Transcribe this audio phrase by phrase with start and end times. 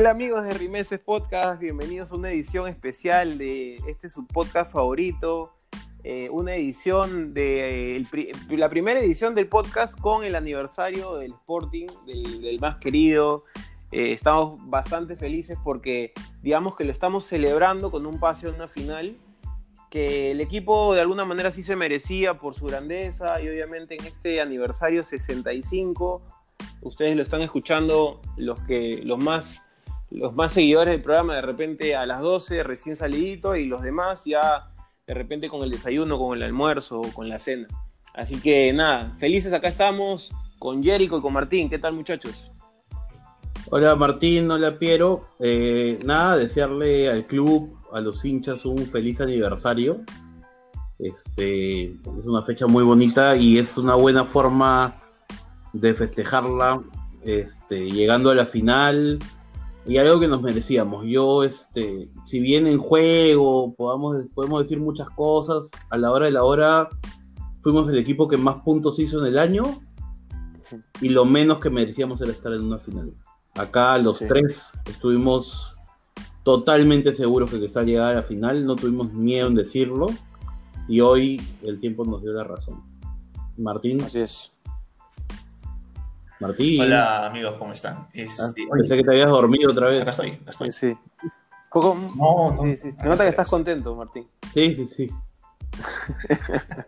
[0.00, 5.52] Hola amigos de Rimeses Podcast, bienvenidos a una edición especial de este su podcast favorito,
[6.04, 11.86] eh, una edición de pri- la primera edición del podcast con el aniversario del Sporting,
[12.06, 13.42] del, del más querido.
[13.92, 18.68] Eh, estamos bastante felices porque digamos que lo estamos celebrando con un pase a una
[18.68, 19.18] final
[19.90, 24.06] que el equipo de alguna manera sí se merecía por su grandeza y obviamente en
[24.06, 26.22] este aniversario 65
[26.80, 29.66] ustedes lo están escuchando los que los más
[30.10, 34.24] los más seguidores del programa de repente a las 12 recién salidito y los demás
[34.24, 34.72] ya
[35.06, 37.68] de repente con el desayuno, con el almuerzo o con la cena.
[38.14, 41.70] Así que nada, felices acá estamos con Jerico y con Martín.
[41.70, 42.50] ¿Qué tal muchachos?
[43.70, 45.28] Hola Martín, hola Piero.
[45.38, 50.00] Eh, nada, desearle al club, a los hinchas un feliz aniversario.
[50.98, 54.96] Este es una fecha muy bonita y es una buena forma
[55.72, 56.82] de festejarla,
[57.22, 59.18] este, llegando a la final
[59.86, 61.04] y algo que nos merecíamos.
[61.06, 66.32] Yo, este, si bien en juego podamos, podemos decir muchas cosas, a la hora de
[66.32, 66.88] la hora
[67.62, 69.64] fuimos el equipo que más puntos hizo en el año
[71.00, 73.12] y lo menos que merecíamos era estar en una final.
[73.54, 74.26] Acá los Sí.
[74.28, 75.74] tres estuvimos
[76.44, 80.06] totalmente seguros que Cristal llegaba a la final, no tuvimos miedo en decirlo
[80.88, 82.82] y hoy el tiempo nos dio la razón.
[83.58, 84.52] Martín, Así es.
[86.40, 87.94] Martín, Hola amigos, ¿cómo están?
[87.98, 90.00] Ah, Este, pensé que te habías dormido otra vez.
[90.02, 90.70] acá estoy, acá estoy.
[90.70, 90.96] Sí.
[91.70, 94.26] Poco- No, no, sí, sí, Se nota que estás contento, Martín.
[94.54, 95.10] Sí, sí, sí.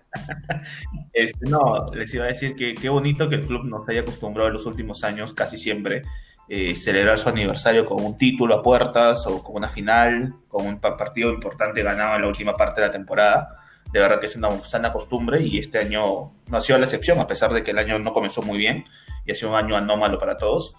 [1.13, 4.49] Este, no, les iba a decir que qué bonito que el club nos haya acostumbrado
[4.49, 6.03] en los últimos años, casi siempre,
[6.49, 10.81] eh, celebrar su aniversario con un título a puertas o con una final, con un
[10.81, 13.57] pa- partido importante ganado en la última parte de la temporada.
[13.93, 17.21] De verdad que es una sana costumbre y este año no ha sido la excepción,
[17.21, 18.85] a pesar de que el año no comenzó muy bien
[19.27, 20.75] y ha sido un año anómalo para todos.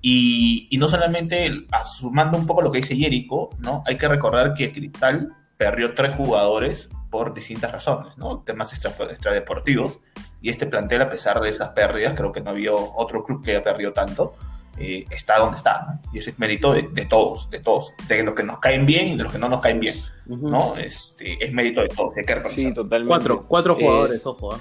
[0.00, 1.50] Y, no solamente,
[1.86, 3.82] sumando un poco lo que dice Jerico, ¿no?
[3.86, 8.40] hay que recordar que Cristal perdió tres jugadores por distintas razones, ¿no?
[8.40, 10.00] Temas extra, extradeportivos.
[10.40, 13.52] Y este plantel, a pesar de esas pérdidas, creo que no había otro club que
[13.52, 14.34] haya perdido tanto,
[14.78, 16.00] eh, está donde está, ¿no?
[16.12, 19.08] Y ese es mérito de, de todos, de todos, de los que nos caen bien
[19.08, 19.96] y de los que no nos caen bien.
[20.26, 20.76] ¿no?
[20.76, 22.74] Este, es mérito de todos, hay que Sí, reconocer.
[22.74, 23.08] totalmente.
[23.08, 24.54] Cuatro, cuatro jugadores, ojo.
[24.54, 24.58] ¿ah?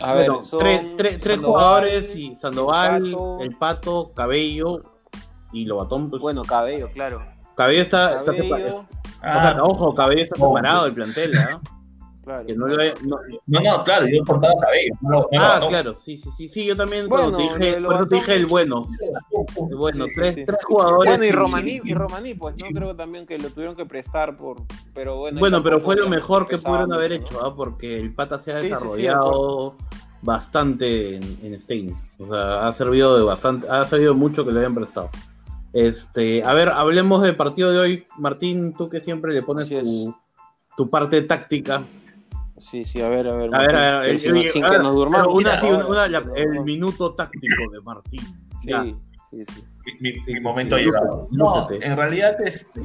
[0.00, 3.40] A ver, Bueno, son tres, tres- tres Sandoval, jugadores y Sandoval, el Pato.
[3.42, 4.80] el Pato, Cabello
[5.52, 6.08] y Lobatón.
[6.10, 6.20] Pues.
[6.22, 7.22] Bueno, Cabello, claro.
[7.56, 8.86] Cabello está, separado.
[9.22, 10.56] Ah, O sea, ojo, Cabello está Ojo.
[10.56, 11.60] separado del plantel, ¿ah?
[12.24, 12.46] Claro.
[12.46, 14.94] Que no lo haya- no- no, no, claro, yo he cortado cabello.
[15.02, 18.06] No, Ah, claro, sí, sí, sí, sí, yo también Bueno, cuando te dije, por eso
[18.06, 18.86] te dije el bueno.
[19.70, 20.44] El bueno, Sí, tres, sí.
[20.46, 21.10] tres jugadores.
[21.10, 22.68] Bueno, y Romaní, y Romaní, pues, ¿no?
[22.68, 24.62] Creo también que lo tuvieron que prestar por.
[24.94, 25.38] Pero bueno.
[25.40, 27.46] Bueno, pero fue lo mejor que pudieron haber hecho, ¿no?
[27.46, 27.54] ¿ah?
[27.56, 29.76] porque el pata se ha Sí, sí, sí, desarrollado
[30.22, 31.96] bastante en, en Stein.
[32.18, 35.10] O sea, ha servido de bastante, ha servido mucho que le hayan prestado.
[35.72, 38.06] Este, a ver, hablemos del partido de hoy.
[38.18, 40.14] Martín, tú que siempre le pones tu,
[40.76, 41.82] tu parte táctica.
[42.62, 43.50] Sí, sí, a ver, a ver.
[43.54, 45.34] A ver, a ver, el- sin a que nos durmamos.
[45.34, 46.20] una, sí, una- la-
[46.64, 48.20] minuto táctico de Martín.
[48.64, 48.82] Ya.
[48.84, 48.96] Sí,
[49.30, 49.64] sí, sí.
[50.00, 51.28] Mi, mi- Sí, mi sí, momento sí, ha llegado.
[51.32, 52.80] No, en realidad, este,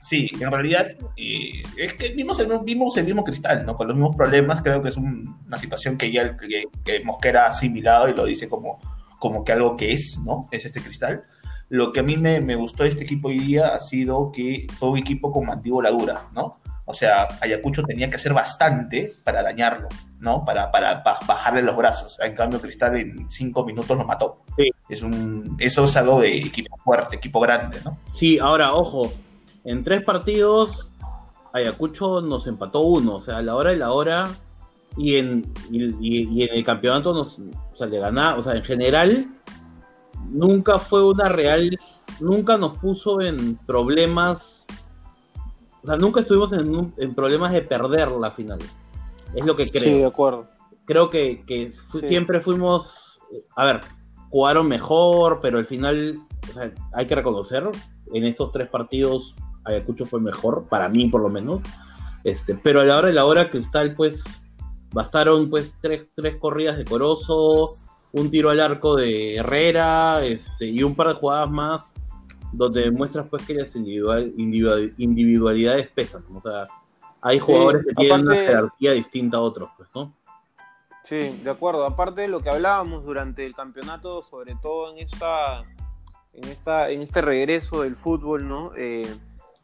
[0.00, 0.86] sí, en realidad
[1.16, 3.76] eh, es que vimos el, vimos el mismo cristal, ¿no?
[3.76, 7.04] Con los mismos problemas, creo que es un- una situación que ya el, que, que
[7.04, 8.78] Mosquera ha asimilado y lo dice como,
[9.18, 10.46] como que algo que es, ¿no?
[10.50, 11.22] Es este cristal.
[11.68, 14.66] Lo que a mí me, me gustó de este equipo hoy día ha sido que
[14.76, 16.58] fue un equipo con mandíbula dura, ¿no?
[16.88, 19.88] O sea, Ayacucho tenía que hacer bastante para dañarlo,
[20.20, 20.44] ¿no?
[20.44, 22.16] Para, para ba- bajarle los brazos.
[22.22, 24.36] En cambio, Cristal en cinco minutos lo mató.
[24.56, 24.70] Sí.
[24.88, 27.98] Es un, eso es algo de equipo fuerte, equipo grande, ¿no?
[28.12, 29.12] Sí, ahora, ojo,
[29.64, 30.88] en tres partidos
[31.52, 34.28] Ayacucho nos empató uno, o sea, a la hora de la hora
[34.96, 38.54] y en, y, y- y en el campeonato nos, o sea, le gana, o sea,
[38.54, 39.26] en general
[40.30, 41.76] nunca fue una real,
[42.20, 44.66] nunca nos puso en problemas,
[45.86, 48.58] o sea, nunca estuvimos en, un- en problemas de perder la final.
[49.36, 50.48] Es lo que creo Sí, de acuerdo.
[50.84, 52.08] creo que, que fu- Sí.
[52.08, 53.20] siempre fuimos,
[53.54, 53.80] a ver,
[54.30, 56.18] jugaron mejor, pero al final,
[56.50, 57.68] o sea, hay que reconocer,
[58.12, 59.34] en estos tres partidos
[59.64, 61.60] Ayacucho fue mejor, para mí por lo menos,
[62.24, 64.24] este, pero a la hora de la hora Cristal pues
[64.92, 67.68] bastaron pues tres, tres corridas de Corozo,
[68.12, 71.94] un tiro al arco de Herrera, este, y un par de jugadas más
[72.52, 76.38] donde demuestras pues que las individual, individual- individualidades pesan, ¿no?
[76.38, 76.64] o sea,
[77.20, 80.14] hay jugadores que tienen una jerarquía distinta a otros, pues, ¿no?
[81.02, 81.86] Sí, de acuerdo.
[81.86, 85.62] Aparte de lo que hablábamos durante el campeonato, sobre todo en esta,
[86.34, 88.72] en esta, en este regreso del fútbol, ¿no?
[88.76, 89.06] Eh,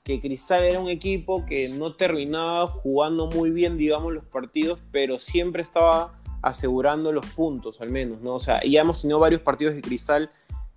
[0.04, 5.18] que Cristal era un equipo que no terminaba jugando muy bien, digamos, los partidos, pero
[5.18, 8.34] siempre estaba asegurando los puntos, al menos, ¿no?
[8.34, 10.30] O sea, ya hemos tenido varios partidos de Cristal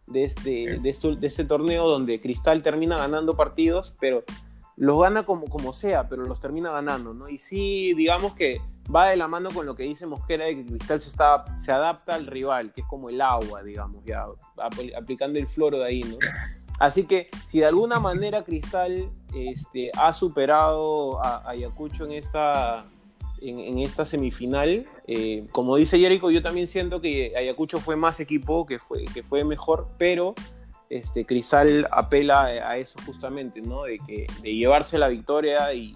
[0.08, 4.24] de este, de este, de este torneo donde Cristal termina ganando partidos, pero
[4.78, 7.30] los gana como, como sea, pero los termina ganando, ¿no?
[7.30, 8.60] Y sí, digamos que
[8.94, 11.72] va de la mano con lo que dice Mosquera de que Cristal se, está, se
[11.72, 14.26] adapta al rival, que es como el agua, digamos, ya
[14.58, 16.18] apl- aplicando el floro de ahí, ¿no?
[16.78, 22.86] Así que si de alguna manera Cristal este, ha superado a, a Ayacucho en esta,
[23.42, 28.66] en, esta semifinal, eh, como dice Jericho, yo también siento que Ayacucho fue más equipo,
[28.66, 30.34] que fue, que fue mejor, pero
[30.90, 33.84] este, Cristal apela a a eso justamente, ¿no?
[33.84, 35.96] De, que, de llevarse la victoria y,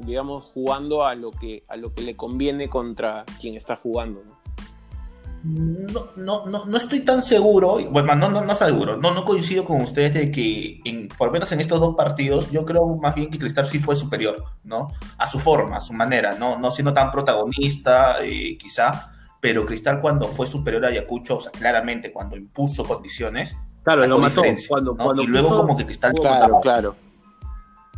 [0.00, 4.22] y, digamos, jugando a lo, que, a lo que le conviene contra quien está jugando,
[4.24, 4.41] ¿no?
[5.44, 9.64] No, no, no, no estoy tan seguro, bueno, no, no, no seguro, no, no coincido
[9.64, 13.14] con ustedes de que, en, por lo menos en estos dos partidos, yo creo más
[13.16, 14.92] bien que Cristal sí fue superior, ¿no?
[15.18, 19.10] A su forma, a su manera, no, no siendo tan protagonista, eh, quizá,
[19.40, 24.18] pero Cristal cuando fue superior a Ayacucho, o sea, claramente cuando impuso condiciones, Claro, lo
[24.20, 24.42] mató.
[24.68, 25.02] Cuando, ¿no?
[25.04, 26.94] cuando y luego puso- como que Cristal Claro, claro.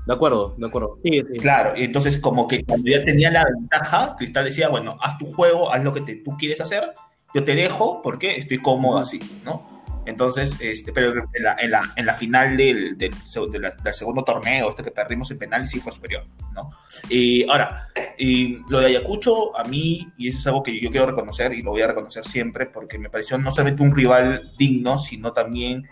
[0.07, 0.99] De acuerdo, de acuerdo.
[1.05, 1.39] Sí, sí.
[1.41, 5.27] Claro, y entonces como que cuando ya tenía la ventaja, Cristal decía, bueno, haz tu
[5.27, 6.95] juego, haz lo que te- tú quieres hacer,
[7.35, 9.73] yo te dejo porque estoy cómodo así, ¿no?
[10.07, 13.71] Entonces, este, pero en la, en la, en la final del, del, se- de la-
[13.71, 16.69] del segundo torneo, este que perdimos en penal, sí fue superior, ¿no?
[17.09, 17.89] Y ahora,
[18.19, 21.63] y lo de Ayacucho, a mí, y eso es algo que yo quiero reconocer y
[21.63, 25.85] lo voy a reconocer siempre, porque me pareció no solamente un rival digno, sino también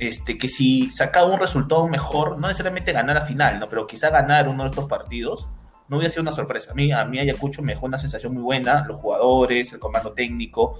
[0.00, 3.68] este, que si sacaba un resultado mejor, no necesariamente ganar la final, ¿no?
[3.68, 5.48] pero quizá ganar uno de estos partidos,
[5.88, 6.72] no hubiera sido una sorpresa.
[6.72, 10.12] A mí, a mí Ayacucho me dejó una sensación muy buena, los jugadores, el comando
[10.12, 10.78] técnico,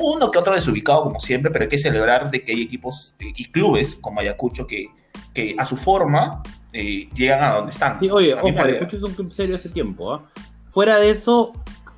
[0.00, 3.32] uno que otro desubicado como siempre, pero hay que celebrar de que hay equipos eh,
[3.36, 4.88] y clubes como Ayacucho que,
[5.32, 8.00] que a su forma eh, llegan a donde están.
[8.00, 8.48] Sí, oye, ojo.
[8.48, 10.22] Ayacucho es un club serio hace tiempo, ¿ah?
[10.72, 11.52] Fuera de eso,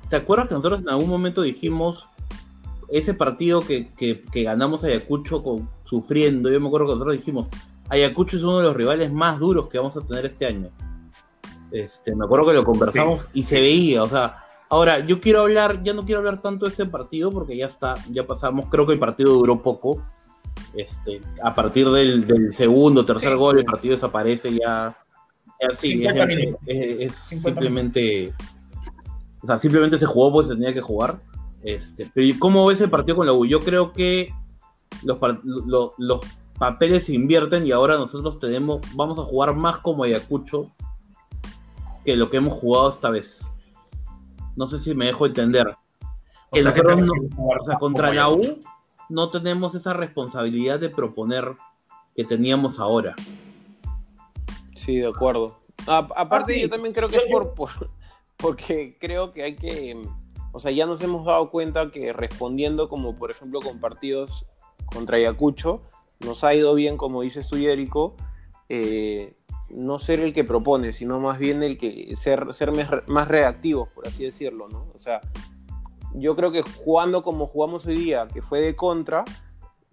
[0.09, 2.07] ¿te acuerdas que nosotros en algún momento dijimos
[2.89, 6.51] ese partido que, que, que ganamos Ayacucho con, sufriendo?
[6.51, 7.49] Yo me acuerdo que nosotros dijimos,
[7.89, 10.69] Ayacucho es uno de los rivales más duros que vamos a tener este año.
[11.71, 15.83] Este, me acuerdo que lo conversamos y se veía, o sea, ahora yo quiero hablar,
[15.83, 18.93] ya no quiero hablar tanto de este partido porque ya está, ya pasamos, creo que
[18.93, 20.01] el partido duró poco.
[20.75, 23.59] Este, a partir del, del segundo, tercer Sí, gol, sí.
[23.59, 24.95] el partido desaparece ya.
[25.61, 26.61] ya sí, es, 50 minutos.
[26.65, 28.33] es- es 50 simplemente.
[29.41, 31.21] O sea, simplemente se jugó porque se tenía que jugar.
[31.63, 33.45] Este, pero ¿y cómo ves el partido con la U?
[33.45, 34.33] Yo creo que
[35.03, 36.19] los, par- lo- los
[36.57, 40.69] papeles se invierten y ahora nosotros tenemos, vamos a jugar más como Ayacucho
[42.09, 43.47] que lo que hemos jugado esta vez.
[44.55, 45.67] No sé si me dejo entender.
[46.49, 48.41] O sea, nosotros no- o contra la U
[49.09, 51.55] no tenemos esa responsabilidad de proponer
[52.15, 53.15] que teníamos ahora.
[54.75, 55.59] Sí, de acuerdo.
[55.85, 56.61] A- aparte, Ah, sí.
[56.61, 57.91] yo también creo que Yo- es por, por-
[58.37, 60.01] porque creo que hay que,
[60.51, 64.47] o sea, ya nos hemos dado cuenta que respondiendo como por ejemplo con partidos
[64.87, 65.83] contra Ayacucho,
[66.21, 68.15] nos ha ido bien, como dices tú, Jerico,
[68.67, 69.35] eh,
[69.71, 73.27] no ser el que propone, sino más bien el que ser, ser más, re- más
[73.27, 74.87] reactivos, por así decirlo, ¿no?
[74.93, 75.21] O sea,
[76.15, 79.23] yo creo que jugando como jugamos hoy día, que fue de contra,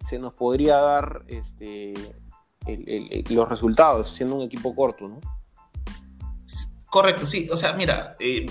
[0.07, 1.93] se nos podría dar este,
[2.65, 5.19] el- el- el- los resultados, siendo un equipo corto, ¿no?
[6.89, 7.47] Correcto, sí.
[7.51, 8.45] O sea, mira, eh,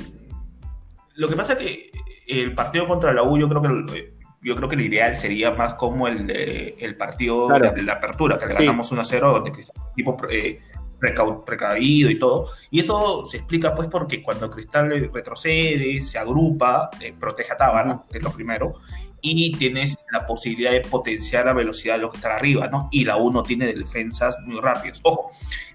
[1.15, 1.91] lo que pasa es que
[2.29, 5.51] el partido contra la U, yo creo que el- yo creo que el ideal sería
[5.53, 7.73] más como el, el partido Claro.
[7.73, 8.59] de la apertura, que le Sí.
[8.61, 10.61] ganamos 1 a 0, donde Cristal equipo eh,
[10.99, 12.51] precavido y todo.
[12.71, 18.05] Y eso se explica pues porque cuando Cristal retrocede, se agrupa, eh, protege a Tábara,
[18.11, 18.75] que es lo primero,
[19.21, 22.89] y tienes la posibilidad de potenciar la velocidad de los que están arriba, ¿no?
[22.93, 25.01] Y la U no tiene defensas muy rápidas.
[25.03, 25.31] Ojo,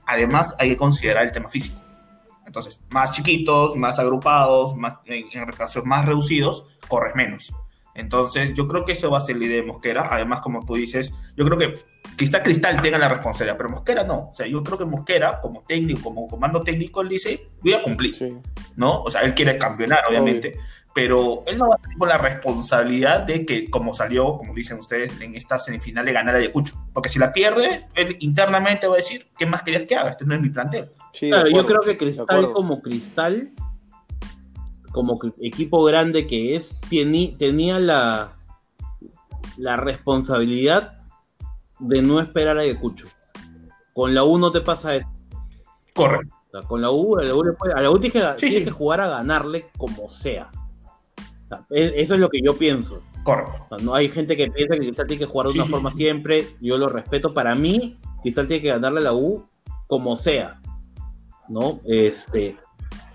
[0.06, 1.80] además hay que considerar el tema físico.
[2.46, 5.48] Entonces, más chiquitos, más agrupados, más, en, en
[5.86, 7.54] más reducidos, corres menos.
[7.96, 10.08] Entonces, yo creo que eso va a ser la idea de Mosquera.
[10.10, 11.80] Además, como tú dices, yo creo que
[12.16, 14.30] Cristal Cristal tenga la responsabilidad, pero Mosquera no.
[14.30, 17.82] O sea, yo creo que Mosquera, como técnico, como comando técnico, él dice, voy a
[17.82, 18.34] cumplir, Sí.
[18.76, 19.02] ¿no?
[19.04, 20.58] O sea, él quiere campeonar, obviamente,
[20.94, 24.78] pero él no va a tener con la responsabilidad de que, como salió, como dicen
[24.78, 26.76] ustedes, en esta semifinal de ganar a Ayacucho.
[26.94, 30.10] Porque si la pierde, él internamente va a decir, ¿qué más querías que haga?
[30.10, 30.92] Este no es mi plantel.
[31.14, 33.52] Sí, Claro, yo creo que Cristal como Cristal,
[34.92, 38.38] como equipo grande que es, tenía la,
[39.58, 41.00] la responsabilidad
[41.80, 43.08] de no esperar a Ayacucho.
[43.94, 45.08] Con la U no te pasa eso.
[45.94, 46.36] Correcto.
[46.48, 47.44] O sea, con la U, a la U,
[47.76, 48.66] a la U tienes, que, Sí, tienes sí.
[48.66, 50.50] que jugar a ganarle como sea.
[51.18, 53.00] O sea, e- eso es lo que yo pienso.
[53.24, 53.64] Correcto.
[53.64, 55.68] O sea, no hay gente que piensa que Cristal tiene que jugar de Sí, una
[55.70, 56.48] forma siempre.
[56.60, 57.34] Yo lo respeto.
[57.34, 59.46] Para mí, Cristal tiene que ganarle a la U
[59.88, 60.60] como sea.
[61.48, 61.80] ¿No?
[61.86, 62.58] Este.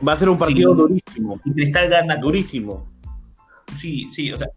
[0.07, 0.79] Va a ser un partido Sí.
[0.81, 1.41] durísimo.
[1.45, 2.87] Y Cristal gana Durísimo.
[3.77, 4.49] Sí, sí, o sea,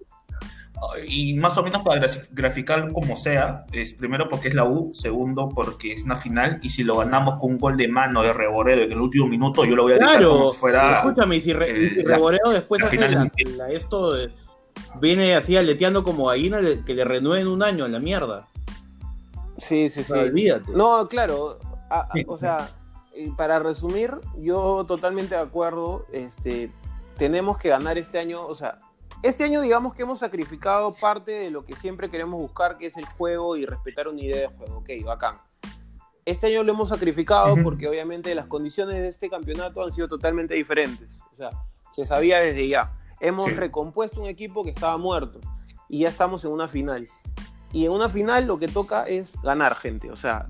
[1.07, 4.91] y más o menos para graf- graficar como sea, es primero porque es la U,
[4.93, 8.31] segundo porque es una final, y si lo ganamos con un gol de mano de
[8.33, 10.51] Reborero en el último minuto, yo lo voy a gritar como Claro.
[10.53, 10.97] si fuera...
[10.99, 14.13] Escúchame, si, re- el- la- Reboreo después la hace final la- la- esto.
[15.01, 18.47] viene así aleteando como gallina que le renueven un año a la mierda.
[19.57, 20.11] Sí, sí, O sí.
[20.13, 20.71] sea, olvídate.
[20.73, 21.59] No, claro.
[21.89, 22.23] a- a- Sí.
[22.27, 22.78] o sea, eh,
[23.37, 26.05] para resumir, yo totalmente de acuerdo.
[26.11, 26.71] Este,
[27.17, 28.45] tenemos que ganar este año.
[28.45, 28.79] O sea,
[29.23, 32.97] este año, digamos que hemos sacrificado parte de lo que siempre queremos buscar, que es
[32.97, 34.77] el juego y respetar una idea de juego.
[34.77, 35.37] Ok, bacán.
[36.25, 37.63] Este año lo hemos sacrificado Ujú.
[37.63, 41.19] porque obviamente las condiciones de este campeonato han sido totalmente diferentes.
[41.33, 41.49] O sea,
[41.93, 42.93] se sabía desde ya.
[43.19, 43.51] Hemos Sí.
[43.55, 45.39] recompuesto un equipo que estaba muerto
[45.89, 47.09] y ya estamos en una final.
[47.71, 50.11] Y en una final lo que toca es ganar, gente.
[50.11, 50.47] O sea,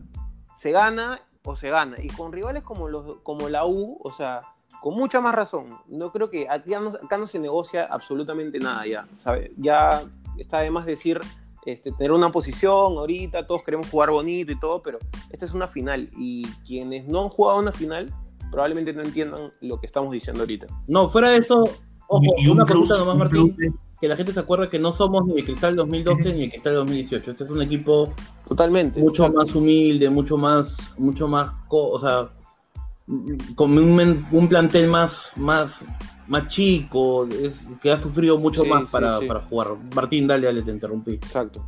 [0.57, 1.97] se gana o se gana.
[2.01, 4.41] Y con rivales como, los, como la U, o sea,
[4.81, 5.77] con mucha más razón.
[5.87, 9.07] No creo que aquí no, acá no se negocia absolutamente nada ya.
[9.13, 9.53] ¿sabe?
[9.57, 10.03] Ya
[10.37, 11.19] está de más decir
[11.65, 15.67] este, tener una posición ahorita, todos queremos jugar bonito y todo, pero esta es una
[15.67, 16.09] final.
[16.17, 18.13] Y quienes no han jugado una final
[18.51, 20.67] probablemente no entiendan lo que estamos diciendo ahorita.
[20.87, 21.65] No, fuera de eso,
[22.07, 24.79] ojo, y un una plus, cosita nomás, Martín, plus- que la gente se acuerda que
[24.79, 27.31] no somos ni el Cristal 2012 ni el Cristal 2018.
[27.31, 28.13] Este es un equipo
[28.47, 28.99] Totalmente.
[28.99, 32.29] mucho más humilde, mucho más, mucho más, co- o sea,
[33.55, 35.81] con un, men- un plantel más, más,
[36.27, 39.25] más chico, es- que ha sufrido mucho Sí, más sí, para, sí.
[39.27, 39.69] para jugar.
[39.95, 41.13] Martín, dale, dale, te interrumpí.
[41.13, 41.65] Exacto.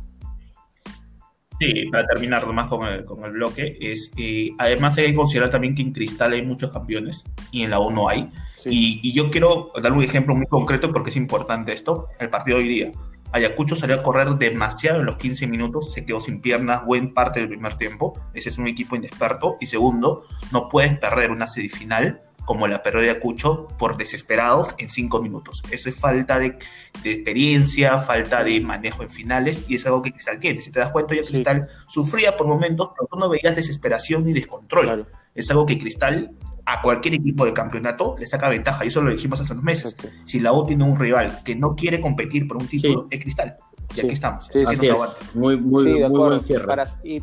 [1.66, 5.50] Sí, para terminar nomás con el, con el bloque, es eh, además hay que considerar
[5.50, 8.28] también que en Cristal hay muchos campeones y en la U no hay.
[8.56, 8.70] Sí.
[8.70, 12.58] Y, y yo quiero dar un ejemplo muy concreto porque es importante esto, el partido
[12.58, 12.92] de hoy día.
[13.32, 17.40] Ayacucho salió a correr demasiado en los 15 minutos, se quedó sin piernas buen parte
[17.40, 18.20] del primer tiempo.
[18.34, 19.56] Ese es un equipo inexperto.
[19.58, 25.22] Y segundo, no puedes perder una semifinal como la perdió Ayacucho por desesperados en 5
[25.22, 25.62] minutos.
[25.70, 26.58] Eso es falta de,
[27.02, 30.60] de experiencia, falta de manejo en finales y es algo que Cristal tiene.
[30.60, 31.28] Si te das cuenta, ya Sí.
[31.32, 34.84] Cristal sufría por momentos, pero tú no veías desesperación ni descontrol.
[34.84, 35.06] Claro.
[35.34, 36.32] Es algo que Cristal
[36.66, 38.84] a cualquier equipo del campeonato le saca ventaja.
[38.84, 39.92] Y eso lo dijimos hace unos meses.
[39.92, 40.16] Exacto.
[40.24, 43.16] Si la U tiene un rival que no quiere competir por un título, Sí.
[43.16, 43.56] es Cristal.
[43.90, 44.00] Y Sí.
[44.06, 44.46] aquí estamos.
[44.52, 46.66] Sí, Así es, muy, muy, Sí, de muy buen cierre.
[46.66, 47.20] Para, y-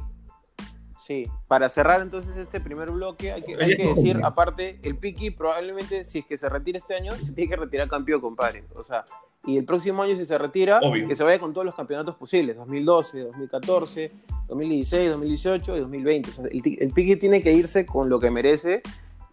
[1.10, 5.32] sí, para cerrar entonces este primer bloque, hay que, hay que decir, aparte, el Piki
[5.32, 8.64] probablemente, si es que se retira este año, se tiene que retirar campeón, compadre.
[8.76, 9.04] O sea,
[9.44, 11.08] y el próximo año, si se retira, Obvio.
[11.08, 14.12] que se vaya con todos los campeonatos posibles: 2012, 2014,
[14.50, 16.30] 2016, 2018 y 2020.
[16.30, 18.84] O sea, el, el Piki tiene que irse con lo que merece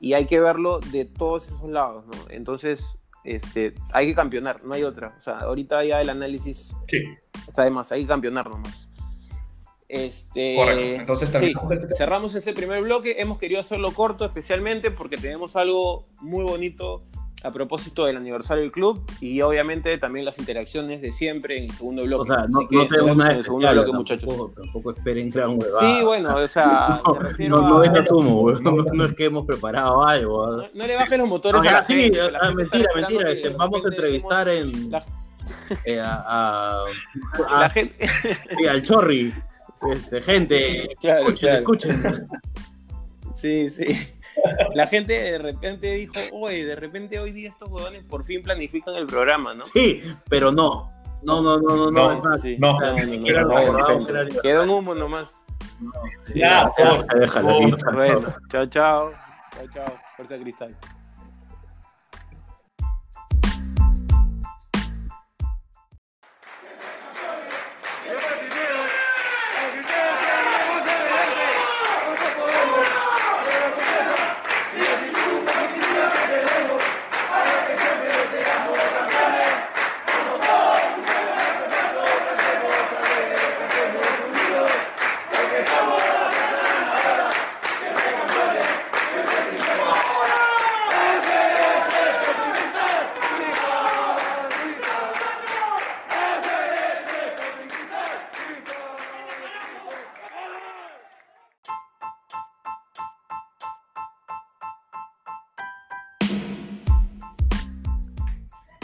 [0.00, 2.14] y hay que verlo de todos esos lados, ¿no?
[2.30, 2.86] Entonces,
[3.22, 5.14] este, hay que campeonar, no hay otra.
[5.18, 7.02] O sea, ahorita ya el análisis Sí,
[7.46, 8.88] está de más, hay que campeonar nomás.
[9.88, 11.00] Este, correcto.
[11.00, 11.88] Entonces sí, también.
[11.96, 13.16] cerramos ese primer bloque.
[13.18, 17.04] Hemos querido hacerlo corto, especialmente porque tenemos algo muy bonito
[17.42, 21.70] a propósito del aniversario del club y obviamente también las interacciones de siempre en el
[21.70, 22.22] segundo bloque.
[22.32, 24.28] O sea, no, que no tenemos nada en el segundo bloque, muchachos.
[24.28, 25.80] tampoco, tampoco esperen huevada.
[25.80, 27.84] Sí, bueno, o sea, No, me refiero no, no a...
[27.84, 30.56] es asumo, no, no es que hemos preparado algo.
[30.56, 32.62] no, no le bajes los motores No, a la sí, gente, que la ah, gente
[32.64, 35.04] está mentira, mentira, que este, vamos a entrevistar en- la-
[35.84, 36.84] Eh, a, a-
[37.60, 38.08] la gente...
[38.58, 39.32] sí, al Chorri.
[39.92, 41.58] Este, gente, Claro, escuchen, claro.
[41.58, 42.28] escuchen.
[43.34, 43.84] Sí, sí.
[44.74, 48.94] La gente de repente dijo, oye, de repente hoy día estos huevones por fin planifican
[48.94, 49.64] el programa, ¿no?
[49.64, 50.90] Sí, pero no.
[51.22, 52.20] No, no, no, no, no.
[52.22, 52.56] No, sí.
[52.58, 52.78] no.
[54.42, 55.30] Quedó en humo nomás.
[56.26, 59.12] Sí, Ya, déjalo, por- déjalo, Bueno, chao, chao.
[59.54, 59.94] Chao, chao.
[60.16, 60.76] Fuerza Cristal.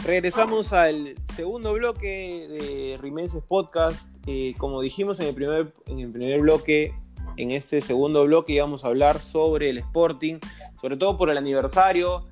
[0.05, 4.07] Regresamos al segundo bloque de Rimenses Podcast.
[4.25, 6.93] Eh, como dijimos en el, primer, en el primer bloque,
[7.37, 10.39] en este segundo bloque íbamos a hablar sobre el Sporting,
[10.79, 12.23] sobre todo por el aniversario.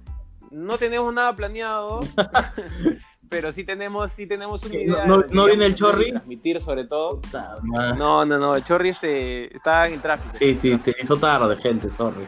[0.51, 2.01] No tenemos nada planeado,
[3.29, 5.05] pero sí tenemos, sí tenemos una ¿No- idea.
[5.05, 6.09] no- que no viene el Chorri?
[6.11, 7.21] Transmitir sobre todo.
[7.97, 10.35] No, no, no, el Chorri este, está en el tráfico.
[10.37, 12.25] Sí, sí, se hizo tarde, gente, sorry.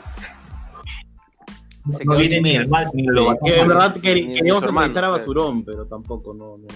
[1.97, 4.91] Se No viene ni el mal ni el Lo- que en verdad queríamos entrevistar a
[4.91, 5.11] claro.
[5.11, 6.67] Basurón, pero tampoco, no, no.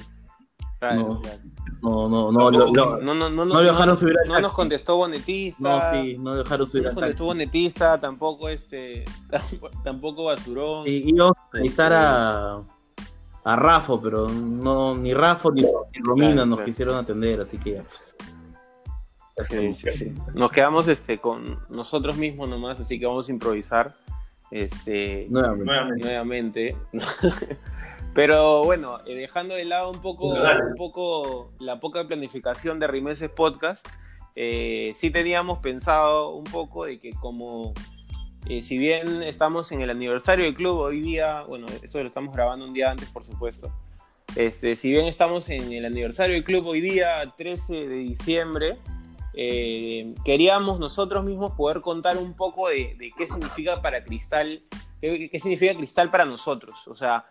[0.79, 1.21] Claro,
[1.81, 2.09] No.
[2.09, 5.61] No, no, no, No, no, no, no dejaron subir no nos contestó Bonetista.
[5.61, 7.25] No, sí, no dejaron No subir nos al contestó.
[7.25, 9.05] Bonetista, tampoco este,
[9.83, 10.85] tampoco Basurón.
[10.85, 12.61] Sí, íbamos a entrevistar a,
[13.43, 15.67] a Rafa, pero no, ni Rafa ni, ni
[16.03, 16.65] Romina Claro, nos claro.
[16.71, 18.15] quisieron atender, así que ya, pues.
[19.49, 20.13] Sí, sí, sí.
[20.33, 23.95] Nos quedamos este con nosotros mismos nomás, así que vamos a improvisar
[24.51, 25.65] este Nuevamente.
[25.65, 26.05] Nuevamente.
[26.05, 26.77] nuevamente.
[28.13, 33.29] Pero bueno, eh, dejando de lado un poco, un poco la poca planificación de Rimeses
[33.29, 33.87] Podcast,
[34.35, 37.73] eh, sí teníamos pensado un poco de que como
[38.49, 42.33] eh, si bien estamos en el aniversario del club hoy día, bueno, esto lo estamos
[42.33, 43.71] grabando un día antes, por supuesto.
[44.35, 48.77] Este, si bien estamos en el aniversario del club hoy día, 13 de diciembre,
[49.39, 54.63] eh, queríamos nosotros mismos poder contar un poco de, qué significa para Cristal,
[54.99, 56.75] qué, significa Cristal para nosotros.
[56.87, 57.25] O sea,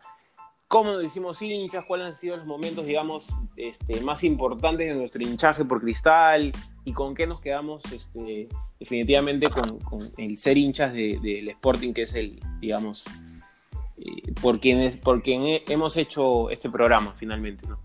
[0.69, 5.21] cómo nos hicimos hinchas, cuáles han sido los momentos, digamos, este, más importantes de nuestro
[5.23, 6.53] hinchaje por Cristal
[6.85, 9.77] y con qué nos quedamos este, definitivamente con,
[10.17, 13.05] el ser hinchas de- del Sporting, que es el, digamos,
[13.99, 17.81] eh, por, quien es, por quien he- hemos hecho este programa finalmente, ¿no?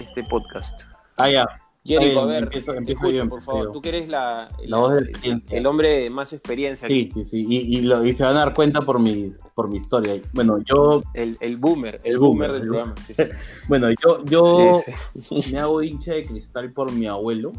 [0.00, 0.80] Este podcast.
[1.18, 1.46] Ah, ya.
[1.82, 3.64] Jerico, a ver, empiezo- empiezo escucho, yo, por favor.
[3.64, 3.72] yo.
[3.72, 7.46] Tú que eres la, La la- el hombre de más experiencia, Sí, sí, sí.
[7.48, 10.20] Y, y, lo- y se van a dar cuenta por mi, por mi historia.
[10.34, 12.94] Bueno, yo, el, el boomer, el, El boomer, boomer, del el programa.
[13.06, 13.14] sí.
[13.68, 14.80] bueno, yo, yo
[15.18, 15.52] Sí, sí.
[15.54, 17.52] me hago hincha de cristal por mi abuelo.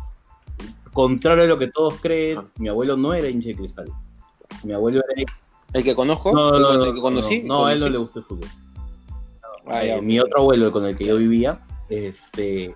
[0.94, 2.46] Contrario a lo que todos creen, Ah.
[2.58, 3.88] mi abuelo no era hincha de cristal.
[4.64, 5.24] Mi abuelo era
[5.74, 7.42] El que conozco, No, no, no, el que conocí.
[7.44, 8.50] no, a él no le gusta el fútbol.
[9.68, 12.76] Ah, Eh, mi otro abuelo con el que yo vivía, este,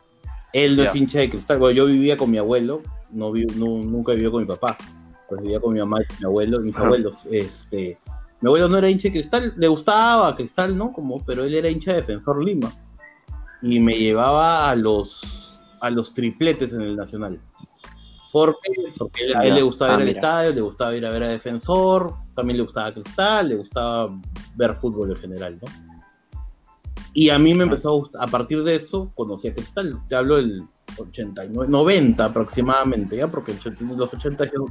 [0.63, 1.57] él no es hincha de cristal.
[1.59, 4.77] Bueno, yo vivía con mi abuelo, no, vi- no- nunca vivía con mi papá,
[5.27, 7.25] pues vivía con mi mamá y mi abuelo, mis abuelos.
[7.31, 7.97] Este,
[8.41, 10.93] mi abuelo no era hincha de cristal, le gustaba cristal, ¿no?
[10.93, 12.71] Como, pero él era hincha de Defensor Lima
[13.61, 17.39] y me llevaba a los a los tripletes en el Nacional.
[18.31, 18.71] ¿Por qué?
[18.97, 19.55] Porque a él Ya.
[19.55, 22.63] le gustaba Ah, ir al estadio, le gustaba ir a ver a Defensor, también le
[22.63, 24.09] gustaba Cristal, le gustaba
[24.55, 25.94] ver fútbol en general, ¿no?
[27.17, 30.15] Y a mí me empezó a gustar, a partir de eso conocí a Cristal, te
[30.15, 34.65] hablo del 89, 90 aproximadamente, ya, porque en 80 los 80 yo,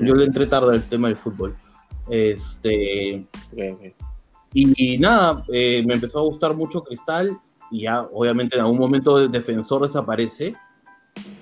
[0.00, 1.56] yo le entré tarde al tema del fútbol.
[2.10, 3.24] Este,
[4.52, 7.38] y, y nada, eh, me empezó a gustar mucho Cristal
[7.70, 10.56] y ya obviamente en algún momento el defensor desaparece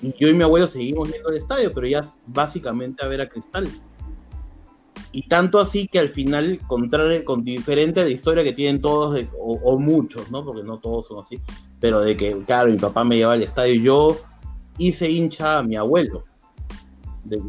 [0.03, 3.29] y yo y mi abuelo seguimos viendo el estadio, pero ya básicamente a ver a
[3.29, 3.67] Cristal.
[5.17, 9.15] Y tanto así que al final, contrario, con diferente a la historia que tienen todos,
[9.15, 10.45] de- o, o muchos, ¿no?
[10.45, 11.41] Porque no todos son así,
[11.81, 14.17] pero de que, claro, mi papá me llevaba al estadio y yo
[14.77, 16.25] hice hincha a mi abuelo.
[17.25, 17.43] De-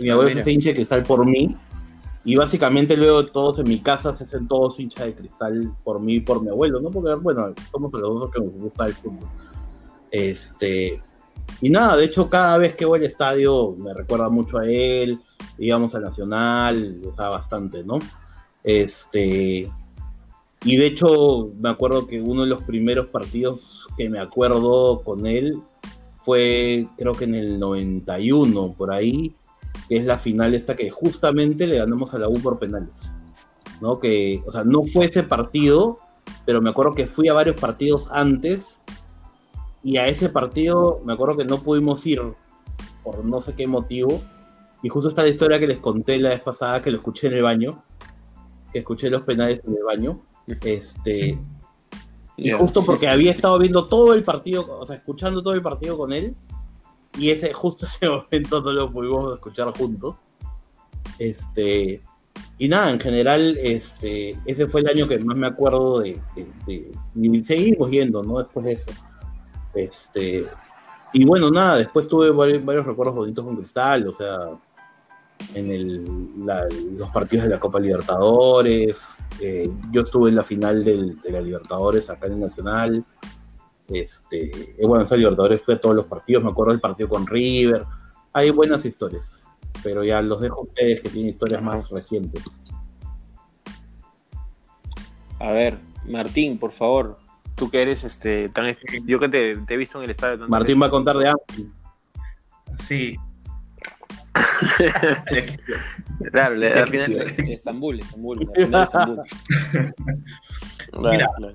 [0.00, 0.40] mi abuelo se mira.
[0.40, 1.54] hizo hincha de cristal por mí.
[2.24, 6.14] Y básicamente luego todos en mi casa se hacen todos hincha de cristal por mí
[6.14, 6.90] y por mi abuelo, ¿no?
[6.90, 9.28] Porque, bueno, somos los dos que nos gusta el fútbol.
[10.10, 11.00] Este,
[11.60, 15.20] y nada, de hecho, cada vez que voy al estadio me recuerda mucho a él,
[15.58, 17.98] íbamos al Nacional, o sea, bastante, ¿no?
[18.64, 19.70] Este,
[20.64, 25.26] y de hecho, me acuerdo que uno de los primeros partidos que me acuerdo con
[25.26, 25.60] él
[26.22, 29.34] fue, creo que en el 91, por ahí,
[29.88, 33.10] es la final esta que justamente le ganamos a la U por penales,
[33.80, 33.98] ¿no?
[33.98, 35.98] Que, o sea, no fue ese partido,
[36.44, 38.79] pero me acuerdo que fui a varios partidos antes
[39.82, 42.20] y a ese partido me acuerdo que no pudimos ir
[43.02, 44.20] por no sé qué motivo.
[44.82, 47.34] Y justo está la historia que les conté la vez pasada, que lo escuché en
[47.34, 47.82] el baño,
[48.72, 50.20] que escuché los penales en el baño.
[50.62, 51.38] Este,
[52.36, 55.98] y justo porque había estado viendo todo el partido, o sea, escuchando todo el partido
[55.98, 56.34] con él,
[57.18, 60.16] y ese justo ese momento no lo pudimos escuchar juntos.
[61.18, 62.00] Este,
[62.58, 66.46] y nada, en general, este, ese fue el año que más me acuerdo de, de-
[66.66, 68.38] de- y seguimos yendo, ¿no?
[68.38, 68.90] Después de eso.
[69.74, 70.46] Este,
[71.12, 74.50] y bueno, nada, después tuve varios, varios recuerdos bonitos con Cristal, o sea,
[75.54, 76.04] en el,
[76.98, 79.00] los partidos de la Copa Libertadores,
[79.40, 83.04] eh, yo estuve en la final del- de la Libertadores acá en el Nacional,
[83.88, 87.26] este, eh, bueno, esa Libertadores fue a todos los partidos, me acuerdo del partido con
[87.26, 87.84] River,
[88.32, 89.40] hay buenas historias,
[89.82, 92.60] pero ya los dejo a ustedes que tienen historias más recientes.
[95.38, 97.18] A ver, Martín, por favor,
[97.60, 100.48] tú que eres este tan yo que te, te he visto en el estadio.
[100.48, 101.72] Martín va a contar de Anfield.
[102.78, 103.16] Sí.
[106.32, 109.18] Claro, al final es Estambul, Estambul, final de Estambul.
[110.90, 111.26] Claro, Mira.
[111.36, 111.54] claro.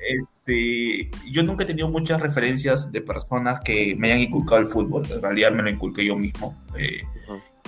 [0.00, 5.02] Este, yo nunca he tenido muchas referencias de personas que me hayan inculcado el fútbol.
[5.10, 6.56] En realidad me lo inculqué yo mismo.
[6.76, 7.02] eh,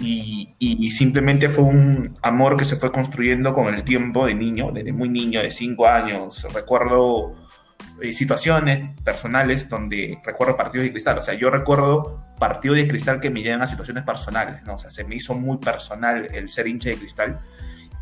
[0.00, 4.70] y, y simplemente fue un amor que se fue construyendo con el tiempo de niño,
[4.72, 6.44] desde muy niño, de cinco años.
[6.52, 7.34] Recuerdo
[8.02, 11.18] eh, situaciones personales donde recuerdo partidos de cristal.
[11.18, 14.74] O sea, yo recuerdo partidos de cristal que me llevan a situaciones personales, ¿no?
[14.74, 17.40] O sea, se me hizo muy personal el ser hincha de cristal.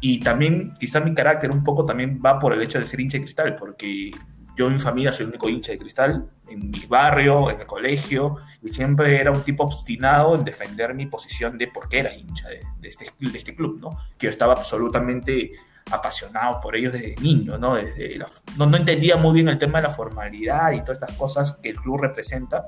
[0.00, 3.18] Y también, quizá mi carácter un poco también va por el hecho de ser hincha
[3.18, 4.10] de cristal, porque
[4.56, 7.66] yo en mi familia soy el único hincha de cristal, en mi barrio, en el
[7.66, 12.14] colegio, y siempre era un tipo obstinado en defender mi posición de por qué era
[12.14, 13.90] hincha de, de este, de este club, ¿no?
[14.18, 15.52] Que yo estaba absolutamente
[15.90, 17.74] apasionado por ellos desde niño, ¿no?
[17.74, 18.26] Desde la-
[18.56, 21.70] no, no entendía muy bien el tema de la formalidad y todas estas cosas que
[21.70, 22.66] el club representa,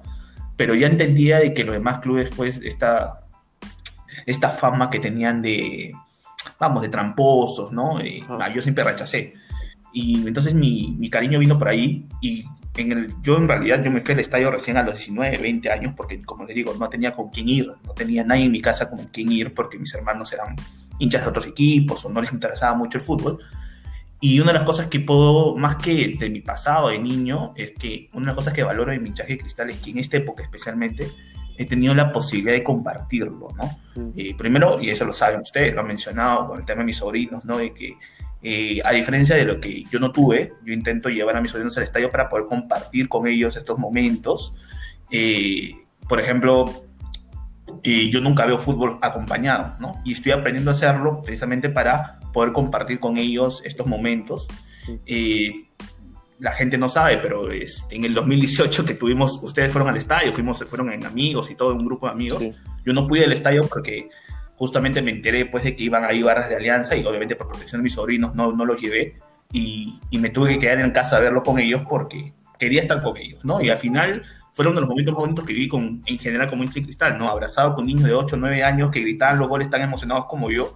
[0.57, 3.21] pero ya entendía de que los demás clubes, pues, esta,
[4.27, 5.93] esta fama que tenían de,
[6.61, 7.99] vamos, de tramposos, ¿no?
[8.01, 8.53] Eh, Ajá.
[8.53, 9.35] yo siempre rechacé.
[9.93, 12.45] Y entonces mi, mi cariño vino por ahí y
[12.77, 15.71] en el, yo en realidad yo me fui al estadio recién a los 19, 20
[15.71, 18.63] años porque como les digo, no tenía con quién ir, no tenía nadie en mi
[18.63, 20.57] casa con quien ir porque mis hermanos eran
[21.03, 23.39] hinchas de otros equipos o no les interesaba mucho el fútbol.
[24.21, 27.73] Y una de las cosas que puedo, más que de mi pasado de niño, es
[27.73, 29.99] que una de las cosas que valoro de mi hinchaje de cristal es que en
[29.99, 31.11] esta época especialmente
[31.57, 33.79] he tenido la posibilidad de compartirlo, ¿no?
[34.01, 34.11] Mm.
[34.17, 36.97] Eh, primero, y eso lo saben ustedes, lo han mencionado con el tema de mis
[36.99, 37.59] sobrinos, ¿no?
[37.59, 37.97] De que
[38.45, 41.77] eh, a diferencia de lo que yo no tuve, yo intento llevar a mis sobrinos
[41.77, 44.55] al estadio para poder compartir con ellos estos momentos.
[45.11, 45.75] Eh,
[46.09, 46.65] por ejemplo,
[47.83, 50.01] eh, yo nunca veo fútbol acompañado, ¿no?
[50.05, 54.47] Y estoy aprendiendo a hacerlo precisamente para poder compartir con ellos estos momentos.
[55.07, 55.65] Eh,
[56.39, 60.33] la gente no sabe, pero este, en el 2018 que tuvimos, ustedes fueron al estadio,
[60.33, 62.39] fuimos, fueron en amigos y todo un grupo de amigos.
[62.41, 62.55] Sí.
[62.85, 64.09] Yo no pude ir al estadio porque
[64.57, 67.49] justamente me enteré pues, de que iban a ir barras de alianza y obviamente por
[67.49, 69.19] protección de mis sobrinos no, no los llevé
[69.53, 73.03] y, y me tuve que quedar en casa a verlo con ellos porque quería estar
[73.03, 73.61] con ellos, ¿no?
[73.61, 76.63] Y al final fueron de los momentos más bonitos que viví con, en general como
[76.63, 77.29] hincha cristal, ¿no?
[77.29, 80.51] Abrazado con niños de 8 o 9 años que gritaban los goles tan emocionados como
[80.51, 80.75] yo.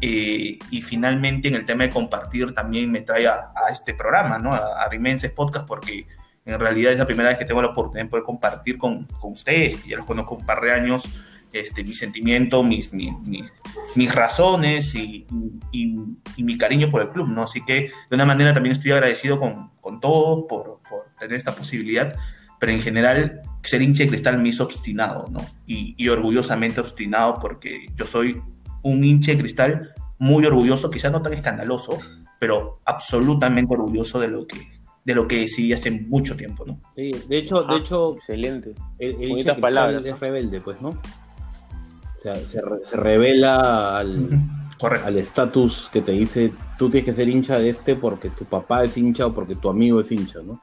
[0.00, 4.38] eh, y finalmente en el tema de compartir también me trae a, a este programa,
[4.38, 4.52] ¿no?
[4.52, 6.06] A, a Rimenses Podcast porque
[6.44, 9.32] en realidad es la primera vez que tengo la oportunidad de poder compartir con, con
[9.32, 11.08] ustedes, ya los conozco un par de años,
[11.52, 13.52] este, mi sentimiento, mis, mis, mis,
[13.94, 15.26] mis razones y,
[15.72, 15.96] y,
[16.36, 17.44] y, mi cariño por el club, ¿no?
[17.44, 21.54] Así que de una manera también estoy agradecido con, con todos por, por, tener esta
[21.54, 22.14] posibilidad,
[22.60, 25.40] pero en general ser hincha de cristal me hizo obstinado, ¿no?
[25.66, 28.40] Y, y orgullosamente obstinado porque yo soy
[28.82, 31.98] un hincha de cristal muy orgulloso, quizás no tan escandaloso,
[32.38, 34.58] pero absolutamente orgulloso de lo que
[35.04, 36.80] de lo que decidí hace mucho tiempo, ¿no?
[36.96, 38.74] Sí, de hecho, de Ah, hecho, excelente.
[38.98, 40.88] el, el Bonitas hincha de cristal palabras, es rebelde, pues, ¿no?
[40.88, 44.30] O sea, se, re- se revela al
[44.78, 45.06] Correcto.
[45.06, 48.82] al estatus que te dice tú tienes que ser hincha de este porque tu papá
[48.84, 50.60] es hincha o porque tu amigo es hincha, ¿no?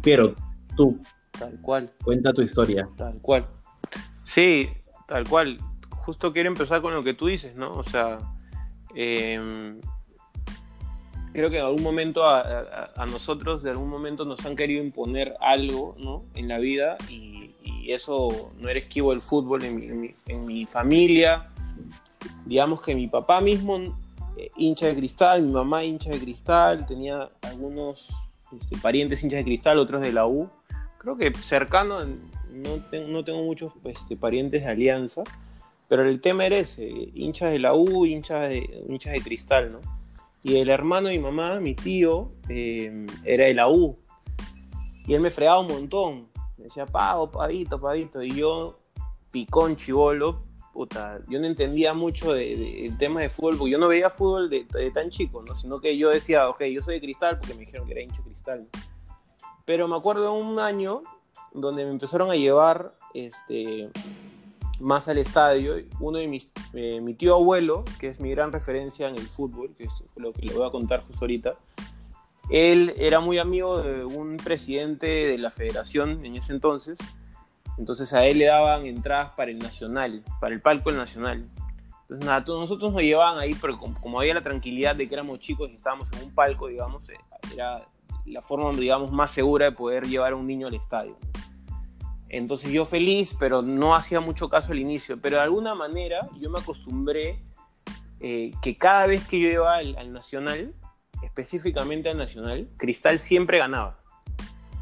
[0.00, 0.34] Piero,
[0.76, 0.98] tú,
[1.38, 1.90] Tal cual.
[2.04, 2.88] cuenta tu historia.
[2.96, 3.46] Tal cual.
[4.24, 4.68] Sí,
[5.08, 5.58] tal cual.
[5.90, 7.72] Justo quiero empezar con lo que tú dices, ¿no?
[7.72, 8.18] O sea,
[8.94, 9.80] em,
[11.32, 14.82] creo que en algún momento a, a- a nosotros, de algún momento nos han querido
[14.82, 16.22] imponer algo, ¿no?
[16.34, 20.14] En la vida y, y eso no era esquivo del fútbol en mi, en mi-
[20.26, 21.48] en mi familia.
[22.46, 23.78] Digamos que mi papá mismo,
[24.36, 28.08] eh, hincha de cristal, mi mamá hincha de cristal, tenía algunos
[28.58, 30.50] este, parientes hinchas de cristal, otros de la U
[31.00, 35.24] creo que cercano, no, tengo- no tengo muchos este, parientes de Alianza,
[35.88, 39.80] pero el tema era ese, hinchas de la U, hinchas de, hinchas de Cristal, ¿no?
[40.42, 43.98] Y el hermano de mi mamá, mi tío, eh, era de la U.
[45.06, 46.28] Y él me fregaba un montón.
[46.56, 48.22] Me decía, pavo, pavito, pavito.
[48.22, 48.78] Y yo,
[49.30, 53.78] picón, chivolo, puta, yo no entendía mucho de, de- del tema de fútbol, porque yo
[53.78, 55.54] no veía fútbol de, de tan chico, ¿no?
[55.54, 58.18] Sino que yo decía, ok, yo soy de Cristal porque me dijeron que era hincha
[58.18, 58.68] de Cristal.
[59.70, 61.04] Pero me acuerdo un año
[61.54, 63.88] donde me empezaron a llevar este,
[64.80, 65.76] más al estadio.
[66.00, 69.72] Uno de mis, eh, mi tío abuelo, que es mi gran referencia en el fútbol,
[69.78, 71.54] que es lo que le voy a contar justo ahorita,
[72.50, 76.98] él era muy amigo de un presidente de la federación en ese entonces.
[77.78, 81.48] Entonces a él le daban entradas para el Nacional, para el palco del Nacional.
[82.00, 85.38] Entonces nada, nosotros nos llevaban ahí, pero como, como había la tranquilidad de que éramos
[85.38, 87.14] chicos y estábamos en un palco, digamos, eh,
[87.54, 87.86] era
[88.26, 91.16] la forma, digamos, más segura de poder llevar a un niño al estadio.
[92.28, 95.20] Entonces yo feliz, pero no hacía mucho caso al inicio.
[95.20, 97.42] Pero de alguna manera yo me acostumbré
[98.20, 100.72] eh, que cada vez que yo iba al, al Nacional,
[101.22, 104.00] específicamente al Nacional, Cristal siempre ganaba.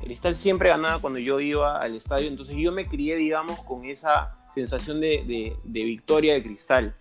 [0.00, 4.38] Cristal siempre ganaba cuando yo iba al estadio, entonces yo me crié, digamos, con esa
[4.54, 6.94] sensación de, victoria de Cristal.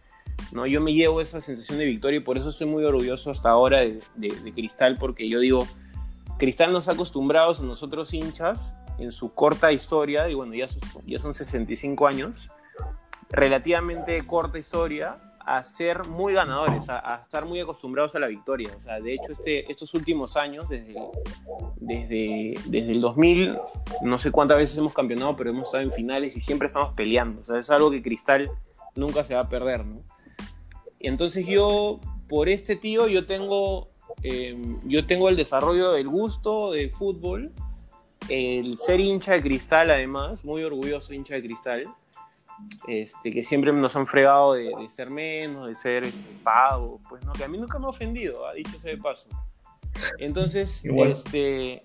[0.51, 0.65] ¿no?
[0.65, 3.79] Yo me llevo esa sensación de victoria y por eso estoy muy orgulloso hasta ahora
[3.81, 5.67] de Cristal, porque yo digo,
[6.37, 11.19] Cristal nos ha acostumbrado nosotros hinchas en su corta historia, y bueno, ya son, ya
[11.19, 12.49] son 65 años,
[13.29, 18.69] relativamente corta historia, a ser muy ganadores, a, a estar muy acostumbrados a la victoria.
[18.77, 20.93] O sea, de hecho, este, estos últimos años, desde,
[21.77, 23.57] desde, desde el 2000,
[24.01, 27.41] no sé cuántas veces hemos campeonado, pero hemos estado en finales y siempre estamos peleando.
[27.41, 28.51] O sea, es algo que Cristal
[28.95, 30.01] nunca se va a perder, ¿no?
[30.99, 33.89] Entonces yo, por este tío, yo tengo,
[34.23, 37.51] eh, yo tengo el desarrollo del gusto del fútbol,
[38.29, 41.87] el ser hincha de Cristal además, muy orgulloso hincha de Cristal,
[42.87, 47.23] este, que siempre nos han fregado de, de ser menos, de ser este, pago, pues
[47.23, 49.29] no, que a mí nunca me ha ofendido, ha dicho ese de paso.
[50.17, 51.11] Entonces, Igual.
[51.11, 51.83] este,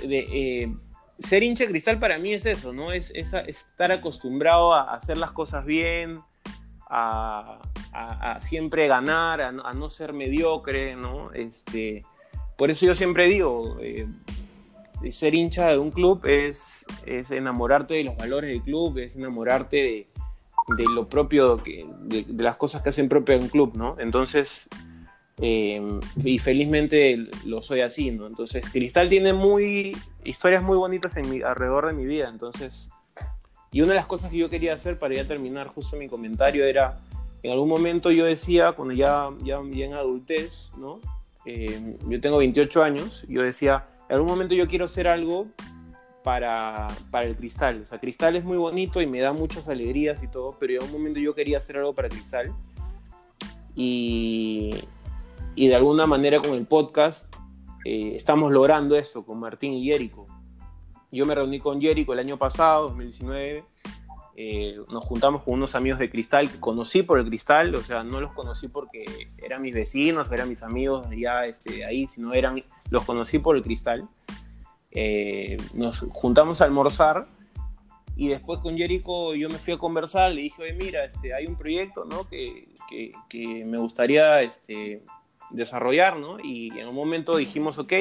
[0.00, 0.74] de, eh,
[1.18, 2.92] ser hincha de Cristal para mí es eso, ¿no?
[2.92, 6.20] Es, es estar acostumbrado a hacer las cosas bien,
[6.88, 11.32] a, siempre ganar, a, no- ser mediocre, ¿no?
[11.32, 12.04] Este,
[12.56, 14.06] por eso yo siempre digo, eh,
[15.12, 20.08] ser hincha de un club es, es enamorarte de los valores del club, es enamorarte
[20.76, 23.96] de, lo propio, que, de, las cosas que hacen propio un club, ¿no?
[23.98, 24.68] Entonces,
[25.38, 25.82] eh,
[26.16, 28.26] y felizmente lo soy así, ¿no?
[28.26, 32.88] Entonces, Cristal tiene muy, historias muy bonitas en mi, alrededor de mi vida, entonces,
[33.74, 36.64] y una de las cosas que yo quería hacer para ya terminar justo mi comentario
[36.64, 36.96] era,
[37.42, 41.00] en algún momento yo decía, cuando ya, ya, en adultez, ¿no?
[41.44, 45.48] Eh, yo tengo 28 años, yo decía, en algún momento yo quiero hacer algo
[46.22, 47.82] para, para el cristal.
[47.82, 50.82] O sea, cristal es muy bonito y me da muchas alegrías y todo, pero en
[50.82, 52.54] algún momento yo quería hacer algo para cristal.
[53.74, 54.70] Y,
[55.56, 57.26] y de alguna manera con el podcast
[57.84, 60.28] eh, estamos logrando esto con Martín y Jerico.
[61.14, 63.64] Yo me reuní con Jerico el año pasado, 2019.
[64.36, 68.02] eh, nos juntamos con unos amigos de Cristal que conocí por el Cristal, o sea,
[68.02, 69.04] no los conocí porque
[69.38, 73.62] eran mis vecinos, eran mis amigos ya este, ahí, sino eran, los conocí por el
[73.62, 74.08] Cristal.
[74.90, 77.28] Eh, nos juntamos a almorzar
[78.16, 81.46] y después con Jerico yo me fui a conversar, le dije, oye, mira, este, hay
[81.46, 82.28] un proyecto ¿no?
[82.28, 85.04] que, que, que me gustaría este,
[85.50, 86.38] desarrollar, ¿no?
[86.40, 87.92] Y en un momento dijimos, ok,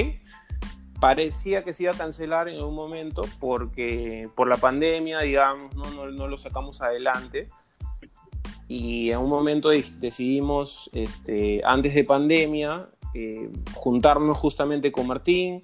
[1.04, 5.84] parecía que se iba a cancelar en algún momento porque por la pandemia, digamos, no,
[5.92, 7.50] no, no lo sacamos adelante.
[8.70, 15.60] Y en un momento de- decidimos, este, antes de pandemia, eh, juntarnos justamente con Martín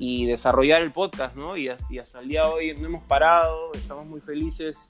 [0.00, 1.56] y desarrollar el podcast, ¿no?
[1.56, 4.88] Y, y hasta el día de hoy no hemos parado, estamos muy felices,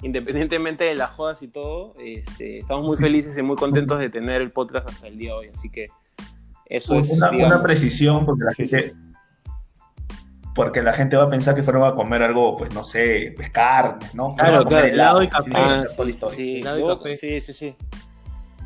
[0.00, 4.40] independientemente de las jodas y todo, este, estamos muy felices y muy contentos de tener
[4.40, 5.48] el podcast hasta el día de hoy.
[5.52, 5.88] Así que
[6.64, 8.94] eso es, una, digamos, una precisión porque la Sí, gente
[10.54, 13.50] porque la gente va a pensar que fueron a comer algo pues no sé pues
[13.50, 15.50] carnes no Fueron Claro, claro, helado y café.
[15.54, 17.16] Ah, sí, sí, Helado y luego- café.
[17.16, 17.74] sí, sí, sí.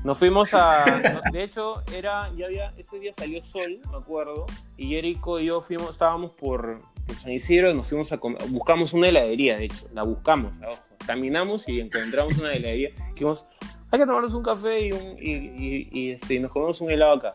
[0.03, 0.85] Nos fuimos a.
[1.33, 2.31] de hecho, era.
[2.37, 4.44] Ya había, ese día salió sol, me acuerdo.
[4.77, 8.42] Y Jerico y yo fuimos, estábamos por, por San Isidro y nos fuimos a comer.
[8.51, 9.87] Buscamos una heladería, de hecho.
[9.94, 10.77] La buscamos, ojo.
[11.07, 12.90] Caminamos y encontramos una heladería.
[13.12, 13.47] Dijimos,
[13.90, 16.90] hay que tomarnos un café y, un, y, y- y, este, y nos comemos un
[16.90, 17.35] helado acá.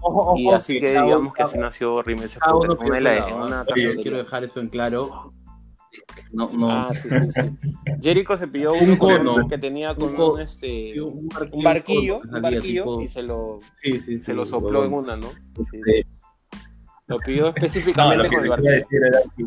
[0.00, 2.78] Ojo, Y así que digamos que así nació Podcast,
[3.26, 3.62] piensa una ¿ah?
[3.62, 4.02] Oye, cafetería.
[4.02, 5.30] quiero dejar eso en claro.
[6.32, 6.70] No, no.
[6.70, 7.70] Ah, sí, sí, sí.
[8.00, 9.46] Jericho se pidió Un cono.
[9.48, 13.08] que tenía con Un este, un barquillo, un barquillo, que un salía barquillo tipo- y
[13.08, 15.28] se lo, sí, sí, sí, se lo sopló en una, ¿no?
[15.28, 15.80] Sí, Sí.
[15.84, 16.02] sí.
[17.06, 18.70] Lo pidió no específicamente lo que con el barquillo.
[18.70, 19.44] a decir era que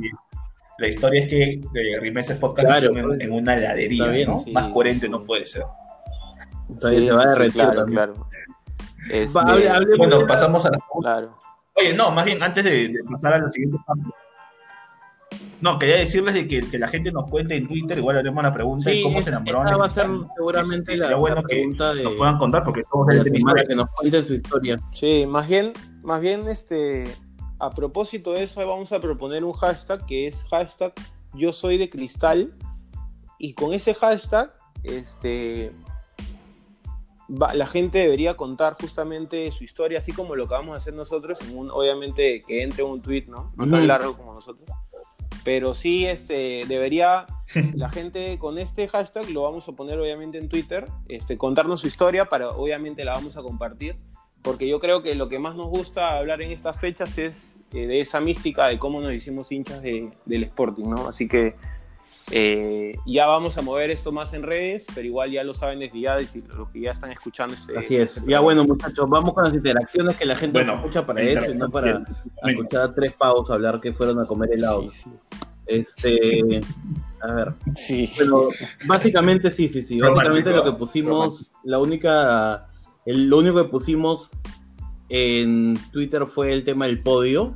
[0.79, 3.21] la historia es que eh, Rimeses Podcast Claro, en, pues.
[3.21, 4.37] en una heladería bien, ¿no?
[4.39, 5.11] sí, más coherente sí.
[5.11, 5.63] no puede ser
[6.79, 7.95] Todavía se va a derretir claro, también.
[7.95, 8.27] claro.
[9.09, 11.37] Este, Va, hable- hablemos bueno de- pasamos a la claro.
[11.75, 14.03] Oye, no, más bien antes de, de pasar a la siguiente parte.
[15.61, 18.51] No, quería decirles de que, que la gente nos cuente en Twitter, igual haremos la
[18.53, 19.61] pregunta de Sí, cómo se esta- enamoraron.
[19.67, 22.37] esta de va a ser seguramente la, sería bueno la que pregunta de, Nos puedan
[22.37, 24.79] contar porque todos de la semana, que nos cuenten su historia.
[24.91, 27.03] Sí, más bien, más bien, este,
[27.59, 30.93] a propósito de eso, vamos a proponer un hashtag que es hashtag
[31.35, 32.53] yo soy de cristal
[33.37, 35.71] y con ese hashtag, este,
[37.31, 40.93] va- la gente debería contar justamente su historia, así como lo que vamos a hacer
[40.93, 43.51] nosotros, en un- obviamente que entre un tweet, ¿no?
[43.55, 44.69] No tan largo como nosotros.
[45.43, 47.25] Pero sí, este, debería
[47.75, 51.87] la gente con este hashtag, lo vamos a poner obviamente en Twitter, este, contarnos su
[51.87, 53.95] historia, para obviamente la vamos a compartir,
[54.43, 57.87] porque yo creo que lo que más nos gusta hablar en estas fechas es eh,
[57.87, 61.07] de esa mística de cómo nos hicimos hinchas de- del Sporting, ¿no?
[61.07, 61.55] Así que
[62.31, 65.99] Eh, ya vamos a mover esto más en redes, pero igual ya lo saben desde
[65.99, 67.53] ya, y si los que ya están escuchando.
[67.53, 68.17] este- Así es.
[68.17, 71.51] este Ya bueno, muchachos, vamos con las interacciones que la gente Bueno, escucha para eso
[71.51, 72.03] y no para
[72.45, 74.93] escuchar a tres pavos hablar que fueron a comer helados.
[74.93, 75.09] Sí,
[75.67, 76.61] Este,
[77.21, 77.53] a ver.
[77.75, 78.09] sí.
[78.17, 78.49] Bueno,
[78.87, 79.99] básicamente sí, sí, sí.
[79.99, 82.67] Básicamente lo que pusimos, la única,
[83.05, 84.31] el, lo único que pusimos
[85.09, 87.55] en Twitter fue el tema del podio.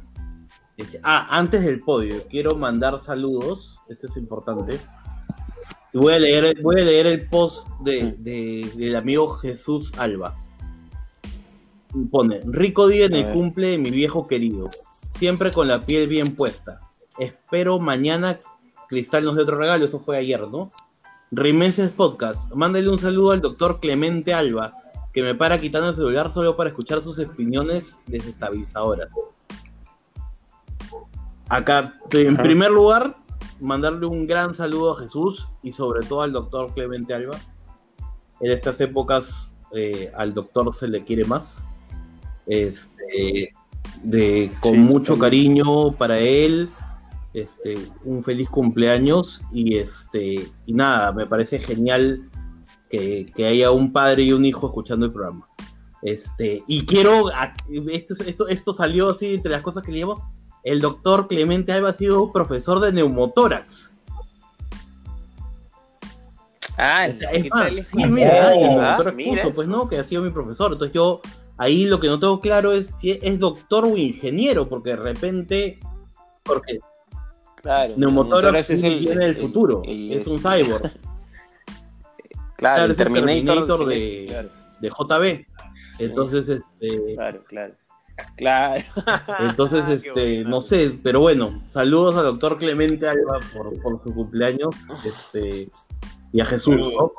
[0.78, 3.75] Este, ah, antes del podio, quiero mandar saludos.
[3.90, 4.80] Esto es importante.
[5.94, 10.36] Voy a leer, voy a leer el post de, de- del amigo Jesús Alba.
[12.12, 14.64] Pone, rico día en el cumple de mi viejo querido.
[15.18, 16.82] Siempre con la piel bien puesta.
[17.18, 18.38] Espero mañana
[18.90, 20.70] Cristal nos dé otro regalo, eso fue ayer, ¿no?
[21.32, 24.74] Rimenses Podcast, mándale un saludo al doctor Clemente Alba,
[25.14, 29.10] que me para quitando el celular solo para escuchar sus opiniones desestabilizadoras.
[31.48, 32.44] Acá, en Ajá.
[32.44, 33.16] primer lugar,
[33.60, 37.38] mandarle un gran saludo a Jesús y sobre todo al doctor Clemente Alba.
[38.42, 41.64] En estas épocas eh, al doctor se le quiere más.
[42.48, 43.54] Este,
[44.04, 46.70] de, con Sí, mucho cariño para él.
[47.34, 52.30] Este, un feliz cumpleaños y este y nada, me parece genial
[52.90, 55.46] que, que haya un padre y un hijo escuchando el programa.
[56.02, 57.32] Este, y quiero,
[57.92, 60.24] esto, esto, esto salió así entre las cosas que le llevo.
[60.66, 63.94] El doctor Clemente Alba ha sido profesor de neumotórax.
[66.78, 69.88] Ah, O sea, ¿qué es más, sí, mira, y el Ah, mira expuso, pues no,
[69.88, 70.74] que ha sido mi profesor.
[70.74, 71.22] Entonces yo,
[71.58, 75.80] ahí lo que no tengo claro es si es doctor o ingeniero, porque de repente,
[76.44, 76.80] porque
[77.62, 80.92] Claro, neumotórax es el, viene del el- futuro, el- es un el- cyborg.
[82.58, 84.50] Claro, Claro, el es Terminator, Terminator sí, de- claro,
[84.80, 85.46] de JB.
[86.00, 87.74] Entonces, este, claro, claro.
[88.38, 88.84] Claro.
[89.40, 90.50] entonces, Qué este, bueno.
[90.50, 94.74] no sé, pero bueno, saludos al doctor Clemente Alba por, por su cumpleaños,
[95.06, 95.70] este,
[96.32, 97.12] y a Jesús, ¿no?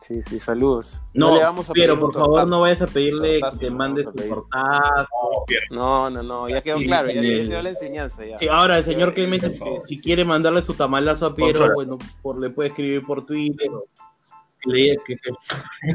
[0.00, 1.02] Sí, sí, saludos.
[1.12, 2.46] No, le vamos a pero pedir por favor tortazo.
[2.50, 4.30] no vayas a pedirle que te no mande pedir.
[4.30, 5.06] portazo.
[5.70, 8.38] No, no, no, ya quedó Sí, claro, ya el- quedó la enseñanza ya.
[8.38, 10.02] Sí, ahora el señor Sí, Clemente, sí, si sí.
[10.02, 13.68] quiere mandarle su tamalazo a Piero, bueno, por, le puede escribir por Twitter.
[15.06, 15.16] Que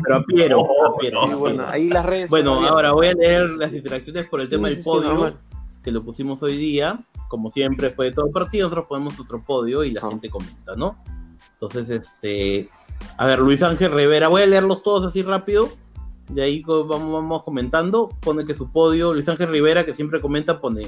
[0.04, 1.28] pero a Piero, a Piero.
[1.28, 2.30] Sí, bueno, ahí las redes.
[2.30, 5.38] Bueno, ahora voy a leer las interacciones por el tema Sí, del sí, podio,
[5.84, 7.00] que lo pusimos hoy día.
[7.30, 10.10] Como siempre, después de todo partido, nosotros ponemos otro podio y la Ah.
[10.10, 10.98] gente comenta, ¿no?
[11.54, 12.70] Entonces, este.
[13.18, 15.70] A ver, Luis Ángel Rivera, voy a leerlos todos así rápido.
[16.30, 18.10] De ahí vamos, vamos comentando.
[18.22, 20.88] Pone que su podio, Luis Ángel Rivera, que siempre comenta, pone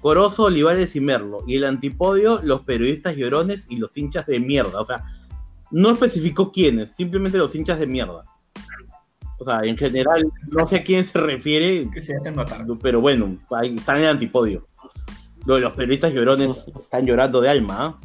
[0.00, 1.38] Corozo, Olivares y Merlo.
[1.46, 4.80] Y el antipodio, los periodistas llorones y los hinchas de mierda.
[4.80, 5.04] O sea,
[5.72, 8.22] no especificó quiénes, simplemente los hinchas de mierda.
[9.38, 12.64] O sea, en general, no sé a quién se refiere, Que se hacen notar.
[12.80, 14.68] pero bueno, ahí están en el antipodio.
[15.46, 17.76] Lo de los periodistas llorones están llorando de alma.
[17.80, 18.00] ¿ah?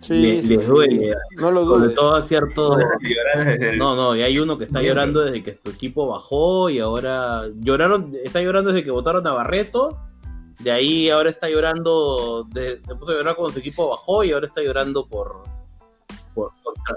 [0.00, 0.68] Sí, le- sí, les sí.
[0.68, 1.14] duele.
[1.36, 1.94] No lo sobre dudes.
[1.94, 2.76] todo a cierto.
[3.78, 7.42] No, no, y hay uno que está llorando desde que su equipo bajó y ahora
[7.60, 9.98] lloraron, está llorando desde que votaron a Barreto.
[10.58, 14.32] De ahí ahora está llorando, de- se puso a llorar cuando su equipo bajó y
[14.32, 15.42] ahora está llorando por.
[16.34, 16.96] por contra-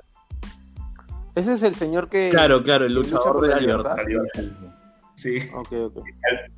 [1.36, 2.30] Ese es el señor que.
[2.30, 3.95] claro, claro, el lucha luchador por de la la libertad.
[4.07, 4.43] libertad.
[5.16, 5.38] Sí.
[5.53, 5.97] Ok, ok.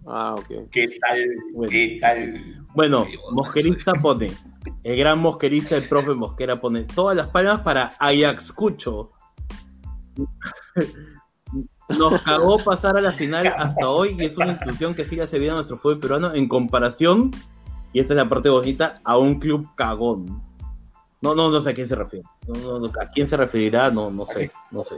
[0.07, 0.69] Ah, ok.
[0.71, 1.27] ¿Qué tal?
[1.53, 1.71] Bueno.
[1.71, 2.65] ¿Qué tal?
[2.75, 4.31] Bueno, Mosquerista pone,
[4.83, 9.11] el gran mosquerista, el profe Mosquera pone todas las palmas para Ajax Cucho.
[11.97, 15.23] Nos cagó pasar a la final hasta hoy y es una institución que sí le
[15.23, 17.31] hace bien a nuestro fútbol peruano en comparación,
[17.93, 20.41] y esta es la parte bonita, a un club cagón.
[21.21, 22.25] No, no, no sé a quién se refiere.
[22.47, 24.95] No, no, no, a quién se referirá, no, no sé, no sé.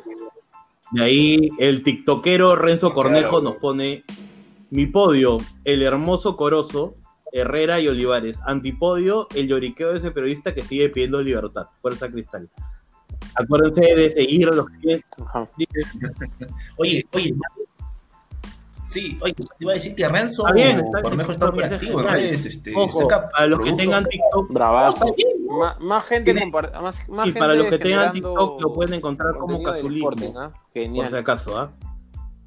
[0.91, 4.03] De ahí el tiktokero Renzo Cornejo nos pone
[4.69, 6.95] mi podio, el hermoso Corozo,
[7.33, 8.37] Herrera y Olivares.
[8.45, 11.67] Antipodio, el lloriqueo de ese periodista que sigue pidiendo libertad.
[11.81, 12.49] Fuerza Cristal.
[13.35, 15.47] Acuérdense de seguir a los que Ajá.
[16.77, 17.33] Oye, oye.
[18.89, 21.63] Sí, oye, te iba a decir que Renzo Está bien, está- Cornejo está- está muy
[21.63, 22.13] activo en genial.
[22.27, 22.45] redes.
[22.45, 25.15] Este, Ojo, saca a los que tengan TikTok, Bravazo.
[25.79, 28.93] Más gente Tiene- compar- más, más sí, gente para los que tengan TikTok lo pueden
[28.93, 30.51] encontrar como Cazulismo, Sporting, ¿ah?
[30.51, 31.15] por si Genial.
[31.15, 31.71] acaso, ¿ah?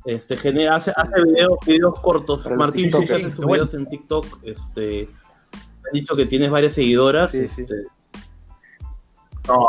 [0.04, 2.44] Este, genera, hace, hace videos, videos cortos.
[2.44, 5.08] Para Martín, tú haces videos en TikTok, este,
[5.52, 7.32] han dicho que tienes varias seguidoras.
[7.32, 7.66] Sí, sí.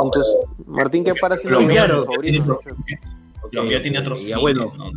[0.03, 1.97] Entonces, Martín, ¿qué para si Lo lo enviaron.
[2.01, 2.59] vemos a sobrinos, de hecho?
[3.43, 4.91] ok, No, ya tiene otros fines, bueno, ¿no?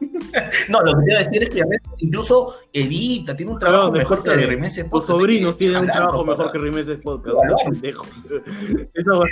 [0.70, 1.62] No, lo que te iba a decir es que
[1.98, 5.86] incluso edita, tiene un trabajo mejor que Rimense Tus Podcast, así sobrinos que tienen un
[5.88, 7.36] trabajo mejor que Rimeses Podcast.
[7.36, 7.56] Claro.
[7.84, 8.88] no.
[8.94, 9.22] Eso,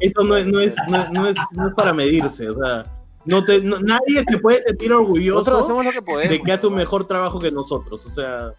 [0.00, 2.48] eso no, es, no, es, no, es, no, es, no es para medirse.
[2.48, 2.86] O sea,
[3.26, 6.30] no te, no- nadie se puede sentir Nosotros orgulloso hacemos lo que podemos.
[6.30, 8.00] de que hace un mejor trabajo que nosotros.
[8.06, 8.52] O sea,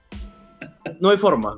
[0.99, 1.55] no hay forma.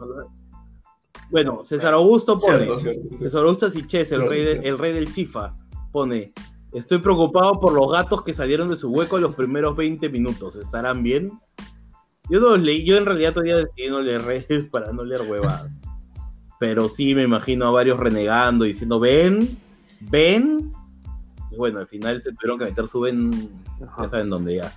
[1.29, 2.57] Bueno, César Augusto pone.
[2.59, 3.17] Cierto, cierto, cierto.
[3.17, 5.55] César Augusto Siches, el rey, de- el rey del Chifa,
[5.91, 6.33] pone.
[6.73, 10.55] Estoy preocupado por los gatos que salieron de su hueco en los primeros 20 minutos.
[10.55, 11.31] ¿Estarán bien?
[12.29, 15.21] Yo no los leí, yo en realidad todavía decidí no leer redes para no leer
[15.21, 15.79] huevadas.
[16.59, 19.57] Pero sí me imagino a varios renegando, diciendo, ven,
[20.09, 20.71] ven.
[21.51, 23.49] Y bueno, al final se tuvieron que meter su ven,
[23.79, 24.73] ya saben dónde ya.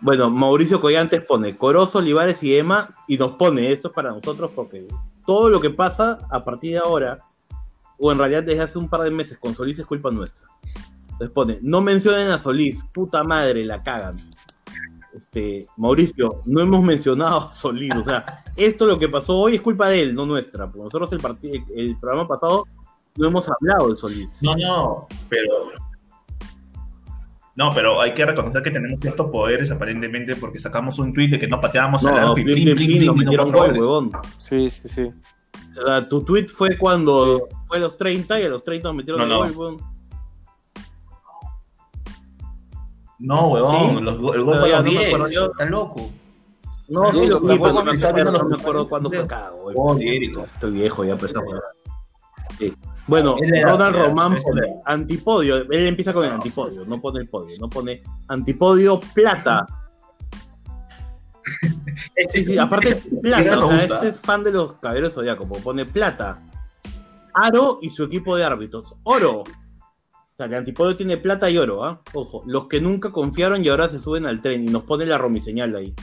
[0.00, 4.50] Bueno, Mauricio Collantes pone Corozo, Olivares y Emma y nos pone, esto es para nosotros
[4.54, 4.86] porque
[5.26, 7.20] todo lo que pasa a partir de ahora,
[7.98, 10.46] o en realidad desde hace un par de meses con Solís es culpa nuestra.
[11.04, 14.14] Entonces pone, no mencionen a Solís, puta madre, la cagan.
[15.14, 19.62] Este, Mauricio, no hemos mencionado a Solís, o sea, esto lo que pasó hoy es
[19.62, 22.66] culpa de él, no nuestra, porque nosotros el, el programa pasado
[23.16, 24.38] no hemos hablado de Solís.
[24.42, 25.85] No, no, pero.
[27.56, 31.38] No, pero hay que reconocer que tenemos ciertos poderes aparentemente porque sacamos un tweet de
[31.38, 33.24] que no pateábamos al No, arco y plin, plin, plin, plin, plin, plin, nos vino
[33.30, 33.80] metieron cuatro gol, goles.
[33.82, 34.12] huevón.
[34.38, 35.10] Sí, sí, sí.
[35.82, 38.96] O sea, tu tweet fue cuando fue a los 30 y a los 30 nos
[38.96, 39.38] metieron No, el no.
[39.38, 39.96] gol, huevón.
[43.18, 44.02] No, huevón, ¿Sí?
[44.02, 45.06] los, el gol fue a los no me 10.
[45.14, 45.46] acuerdo yo.
[45.46, 46.10] Estás loco.
[46.88, 49.52] No, Sí, sí, lo tampoco vi, pero me no me está acuerdo, cuándo fue acá.
[49.74, 50.42] Oh, Érico.
[50.42, 51.62] Estoy viejo ya, pero huevada.
[52.58, 52.74] Sí.
[53.06, 54.76] Bueno, Ronald Román pone edad.
[54.84, 55.56] antipodio.
[55.56, 59.66] Él empieza con el antipodio, no pone el podio, no pone antipodio plata.
[62.30, 65.86] Sí, sí, aparte plata, o sea, este es fan de los caballeros zodiaco, porque pone
[65.86, 66.42] plata.
[67.32, 68.94] Aro y su equipo de árbitros.
[69.04, 69.40] Oro.
[69.40, 69.44] O
[70.36, 72.02] sea, el antipodio tiene plata y oro, ¿ah?
[72.12, 75.18] Ojo, los que nunca confiaron y ahora se suben al tren y nos pone la
[75.18, 75.94] romiseñal ahí.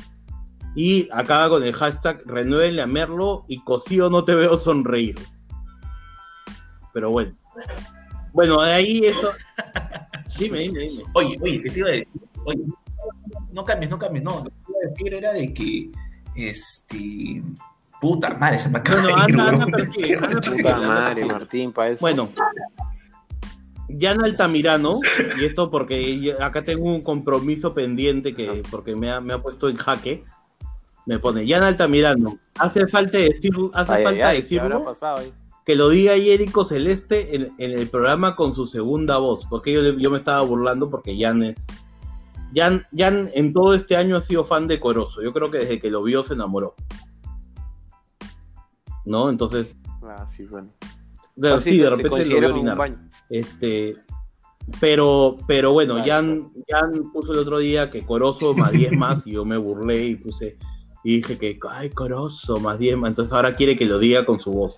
[0.76, 5.16] Y acaba con el hashtag renuévenle a Merlo y cosío no te veo sonreír.
[6.94, 7.34] Pero bueno.
[8.34, 9.32] Bueno, de ahí esto.
[10.40, 11.04] Dime, dime, dime.
[11.14, 12.08] Oye, oye, ¿qué te iba a decir?
[12.46, 12.64] Oye,
[13.52, 14.44] no cambies, no cambies, no.
[14.44, 15.92] Lo que te iba a decir era de que,
[16.36, 17.44] este,
[18.02, 21.26] puta madre, se me acaba Bueno, de ir, anda, anda, persigue, anda, persigue, Puta madre.
[21.26, 22.02] Martín, para eso.
[22.02, 22.30] Bueno,
[24.00, 25.00] Jan Altamirano,
[25.40, 29.42] y esto porque ya- acá tengo un compromiso pendiente que porque me ha, me ha
[29.42, 30.24] puesto en jaque.
[31.06, 32.40] Me pone Jan Altamirano.
[32.58, 35.22] Hace falta decir, hace Ay, ay, falta ay, ¿qué habrá decirlo pasado?
[35.66, 39.82] Que lo diga Jerico Celeste en, en el programa con su segunda voz, porque yo,
[39.82, 41.66] yo me estaba burlando porque Jan es
[42.56, 45.22] Jan, Jan en todo este año ha sido fan de Corozo.
[45.22, 46.76] Yo creo que desde que lo vio se enamoró.
[49.06, 49.30] ¿No?
[49.30, 50.70] Entonces, Ah, sí, bueno.
[51.36, 52.98] de, Así sí, de repente lo vio orinar.
[53.30, 53.96] Este,
[54.80, 59.26] pero, pero bueno, Claro, Jan, Jan puso el otro día que Corozo más 10 más
[59.26, 60.58] y yo me burlé y puse
[61.04, 64.40] y dije que ay Corozo más 10 más, entonces ahora quiere que lo diga con
[64.40, 64.78] su voz.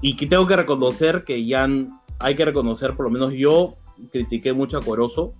[0.00, 3.76] Y que tengo que reconocer que Jan, hay que reconocer, por lo menos yo
[4.12, 5.32] critiqué mucho a Corozo.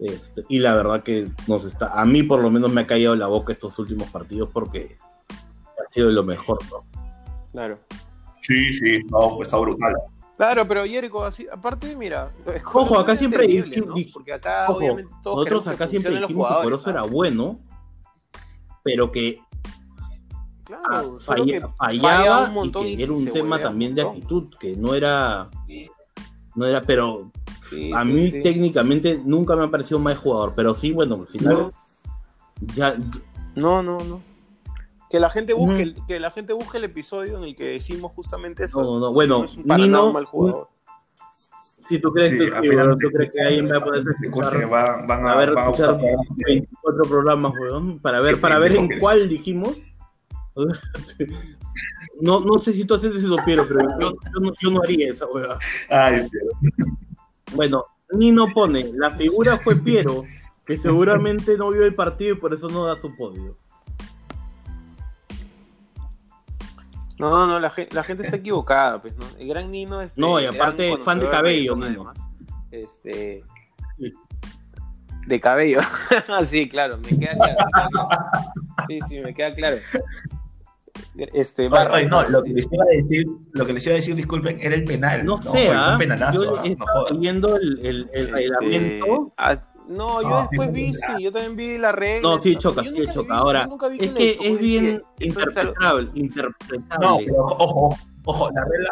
[0.00, 3.14] este, y la verdad que nos está, a mí por lo menos me ha caído
[3.14, 4.96] la boca estos últimos partidos porque
[5.78, 6.84] ha sido lo mejor, ¿no?
[7.52, 7.78] Claro.
[8.40, 9.94] Sí, sí, no, pues está brutal.
[10.36, 12.32] Claro, pero Jericho, así, aparte, mira.
[12.52, 13.94] es Ojo, acá siempre ¿no?
[14.12, 17.60] Porque acá, Ojo, obviamente, todos Nosotros acá siempre dijimos que Corozo era bueno,
[18.82, 19.40] pero que
[20.64, 24.76] Claro, ah, solo falla- que fallaba y que era un tema también de actitud, que
[24.76, 25.48] no era,
[26.54, 27.30] no era, pero
[27.68, 28.42] Sí, a sí, mí sí.
[28.42, 31.72] técnicamente nunca me ha parecido un mal jugador, pero sí, bueno, al final
[32.74, 32.96] ya,
[33.54, 34.20] No, no, no.
[35.10, 38.64] Que la gente busque, que la gente busque el episodio en el que decimos justamente
[38.64, 38.80] eso.
[38.82, 40.68] no, no, bueno, No es un para nada Nino, mal jugador.
[41.88, 42.50] si tú crees Sí, que sí,
[43.00, 45.70] tú crees que alguien va a poder escuchar, van, van a a, ver, van a
[45.70, 49.76] escuchar buscar 24 programas, weón, para ver, para ver en cuál dijimos.
[52.20, 55.08] No, no sé si tú haces eso, Piero, pero yo, yo, no, yo no haría
[55.08, 55.58] esa weá.
[55.88, 56.28] Ay.
[57.54, 60.24] Bueno, Nino pone, la figura fue Piero,
[60.64, 63.56] que seguramente no vio el partido y por eso no da su podio.
[67.18, 69.24] No, no, no, la, gen- la gente está equivocada, pues, ¿no?
[69.38, 70.16] El gran Nino es.
[70.16, 71.86] No, y gran aparte, fan de cabello, Nino.
[71.86, 72.18] además.
[72.70, 73.44] Este.
[73.98, 74.12] Sí.
[75.26, 75.80] De cabello.
[76.46, 76.98] sí, me queda claro.
[76.98, 78.08] me queda claro.
[78.86, 79.76] Sí, sí, me queda claro.
[81.16, 83.92] Este, Oye, Barra, oye, no, lo que les iba a decir, lo que les iba
[83.92, 85.24] a decir, disculpen, era el penal.
[85.24, 85.90] No Oye, sé, fue ¿ah?
[85.92, 89.32] un penalazo, Yo ah, no viendo el, el, el Este, reglamento.
[89.38, 92.28] ah, no, yo No, después vi, sí, sí, yo también vi la regla.
[92.30, 93.22] No, sí, choca, sí, choca.
[93.34, 93.68] vi- Ahora,
[93.98, 97.24] Es que es bien interpretable, No, interpretable.
[97.26, 98.90] pero ojo, ojo, la regla.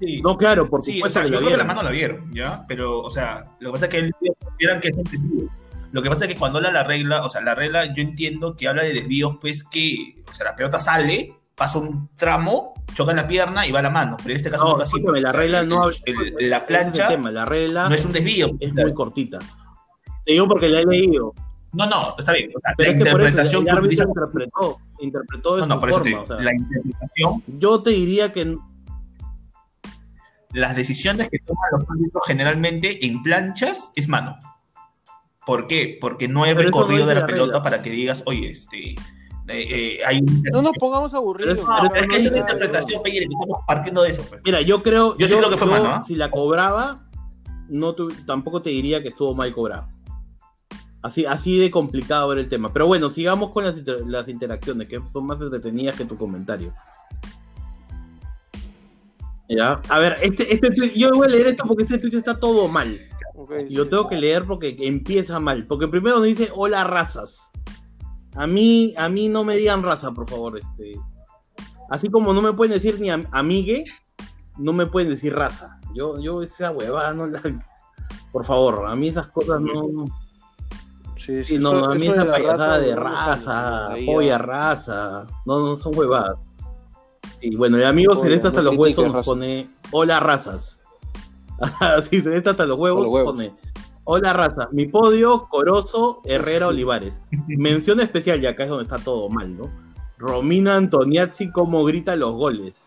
[0.00, 2.64] Sí, No, claro, por sí o sea, yo creo que la mano la vieron, ¿ya?
[2.66, 5.48] Pero, o sea, lo que pasa es que ellos consideran que es un desvío.
[5.94, 8.56] Lo que pasa es que cuando habla la regla, o sea, la regla, yo entiendo
[8.56, 13.12] que habla de desvíos, pues que, o sea, la pelota sale, pasa un tramo, choca
[13.12, 14.16] en la pierna y va a la mano.
[14.16, 15.00] Pero en este caso no, No, es así.
[15.22, 18.10] la regla el- no el- la es el plancha tema, la regla no es un
[18.10, 18.50] desvío.
[18.58, 19.38] es muy cortita.
[20.26, 21.32] Te digo porque la he leído.
[21.74, 22.50] No, no, está bien.
[22.56, 24.78] O sea, Pero la es que por eso interpretación el que utiliza interpretó.
[24.98, 26.10] interpretó de No, no, por eso te forma.
[26.10, 28.56] digo, o sea, la interpretación, Yo te diría que
[30.52, 34.36] las decisiones que toman los árbitros generalmente en planchas es mano.
[35.46, 35.98] ¿Por qué?
[36.00, 38.90] Porque no hay Pero no recorrido de la la pelota para que digas, oye, este,
[38.92, 38.96] eh,
[39.48, 41.56] eh, hay No nos pongamos aburridos.
[41.56, 44.10] Pero No, Pero pero es que es no una interpretación, Peyer, que estamos partiendo de
[44.10, 44.22] eso.
[44.28, 44.40] pues.
[44.44, 45.16] Mira, yo creo.
[45.18, 46.02] Yo sí creo que fue mano, ¿ah?
[46.06, 47.06] Si la cobraba,
[47.68, 49.88] no tu- tampoco te diría que estuvo mal cobrado.
[51.02, 52.72] Así, así de complicado ver el tema.
[52.72, 56.72] Pero bueno, sigamos con las, inter- las interacciones, que son más entretenidas que tu comentario.
[59.48, 59.80] Ya.
[59.90, 62.66] A ver, este, este tweet- yo voy a leer esto porque este tweet está todo
[62.68, 62.98] mal.
[63.44, 63.90] Ok, Y lo sí.
[63.90, 65.66] tengo que leer porque empieza mal.
[65.66, 67.50] Porque primero nos dice hola razas.
[68.36, 70.58] A mí, a mí no me digan raza, por favor.
[70.58, 70.94] Este.
[71.90, 73.84] Así como no me pueden decir ni am- amigue,
[74.58, 75.78] no me pueden decir raza.
[75.94, 77.40] Yo, yo esa huevada no la.
[78.32, 80.04] Por favor, a mí esas cosas no.
[81.16, 85.26] Sí, Sí, no, eso- a mí esa la payasada de no raza, polla raza.
[85.46, 86.36] No, no son huevadas.
[87.40, 89.30] Sí, bueno, el amigo Celeste hasta no los huesos nos raza.
[89.30, 90.80] pone hola razas.
[91.80, 93.32] Así, Celeste hasta los huevos, Los huevos.
[93.32, 93.52] pone
[94.04, 94.68] hola raza.
[94.72, 97.20] Mi podio, Corozo, Herrera, Olivares.
[97.48, 99.70] Mención especial, y acá es donde está todo mal, ¿no?
[100.18, 102.86] Romina Antoniazzi, cómo grita los goles.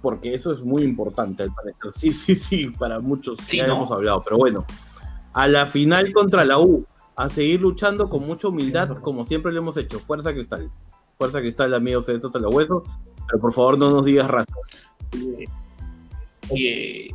[0.00, 1.92] Porque eso es muy importante, al parecer.
[1.94, 3.76] Sí, sí, sí, para muchos Sí, ya ¿no?
[3.76, 4.64] hemos hablado, pero bueno.
[5.32, 6.84] A la final contra la U,
[7.16, 9.98] a seguir luchando con mucha humildad, como siempre lo hemos hecho.
[10.00, 10.70] Fuerza Cristal.
[11.18, 12.82] Fuerza Cristal, amigos, esto hasta los huesos.
[13.28, 14.52] Pero por favor, no nos digas raza.
[16.52, 17.08] Oye,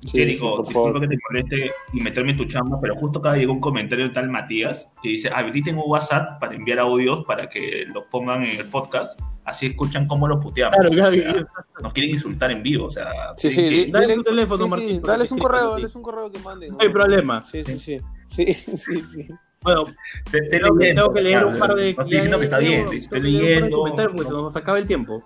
[0.00, 1.00] Sí, Jericho, sí, por disculpa favor.
[1.00, 4.14] que te moleste y meterme en tu chamba, pero justo acá llegó un comentario de
[4.14, 8.60] tal Matías que dice, habiliten un WhatsApp para enviar audios para que los pongan en
[8.60, 10.76] el podcast, así escuchan cómo los puteamos.
[10.76, 11.46] Claro, O ya sea,
[11.82, 13.10] nos quieren insultar en vivo, o sea...
[13.38, 16.30] Sí, sí, que- Dale tu teléfono, sí, Martín, sí, dales un correo, dales un correo
[16.30, 16.70] que manden.
[16.70, 17.42] No hay problema.
[17.44, 17.98] Sí, sí, sí.
[18.28, 19.28] Sí, sí, sí.
[19.62, 19.86] Bueno,
[20.30, 21.94] te- te tengo, que- leyendo, tengo que leer un claro, par de.
[21.94, 24.24] No estoy diciendo que está bien, tengo- estoy tengo un par de leyendo.
[24.24, 25.24] se nos acaba el tiempo.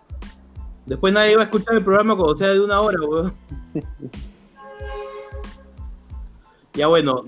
[0.86, 3.32] Después nadie va a escuchar el programa cuando sea de una hora, weón.
[6.74, 7.24] Ya bueno,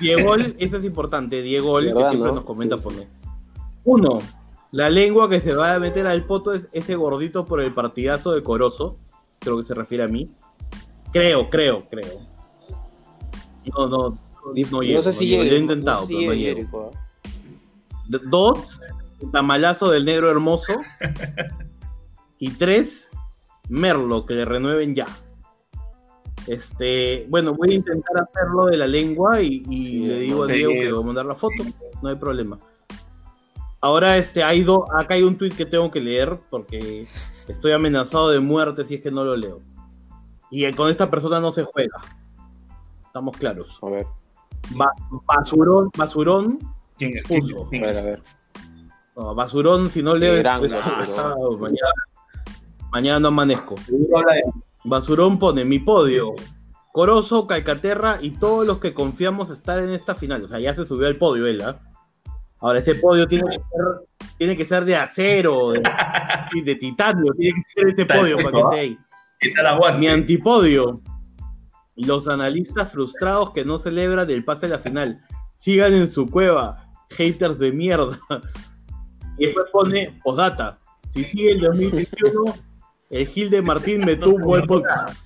[0.00, 1.42] Diego, eso es importante.
[1.42, 2.36] Diego, que ¿Verdad, siempre no?
[2.36, 3.00] nos comenta Sí, por sí.
[3.00, 3.06] mí.
[3.84, 4.18] Uno,
[4.72, 8.32] la lengua que se va a meter al poto es ese gordito por el partidazo
[8.32, 8.96] de Corozo.
[9.38, 10.30] Creo que se refiere a mí.
[11.12, 12.20] Creo, creo, creo.
[13.66, 14.18] No, no, no,
[14.70, 15.44] No, llego, sé si llego.
[15.44, 16.90] Lo he intentado, no sé si pero no llego.
[18.08, 18.80] D- Dos,
[19.30, 20.72] tamalazo del negro hermoso.
[22.38, 23.08] y tres,
[23.68, 25.06] Merlo, que le renueven ya.
[26.46, 30.46] Este, bueno, voy a intentar hacerlo de la lengua y, y Sí, le digo a
[30.46, 31.54] no Diego que le voy a mandar la foto,
[32.02, 32.58] no hay problema.
[33.80, 37.02] Ahora este, hay do- acá hay un tweet que tengo que leer porque
[37.48, 39.60] estoy amenazado de muerte si es que no lo leo.
[40.50, 41.98] Y con esta persona no se juega.
[43.04, 43.78] Estamos claros.
[43.82, 44.06] A ver,
[44.70, 44.92] Ba-
[45.26, 46.58] basurón, basurón,
[46.96, 47.26] ¿Quién es?
[47.26, 47.68] Puso.
[47.68, 48.22] ¿Quién a ver, a ver.
[49.16, 51.32] No, basurón, si no leo, gran pues, basurón.
[51.32, 51.92] ah, mañana,
[52.90, 53.74] mañana no amanezco.
[54.84, 56.34] Basurón pone mi podio.
[56.92, 60.44] Corozo, Calcaterra y todos los que confiamos estar en esta final.
[60.44, 61.78] O sea, ya se subió al podio él, ¿ah?
[62.60, 64.08] Ahora, ese podio tiene que ser,
[64.38, 65.82] tiene que ser de acero, de,
[66.64, 68.98] de titanio, tiene que ser ese podio para que esté ahí.
[69.98, 71.02] Mi antipodio.
[71.96, 75.20] Los analistas frustrados que no celebran el pase a la final.
[75.52, 76.90] Sigan en su cueva.
[77.10, 78.18] Haters de mierda.
[79.38, 80.78] Y después pone postdata.
[81.12, 82.54] Si sigue el 2021,
[83.10, 85.24] el Gil de Martín me tuvo el podcast.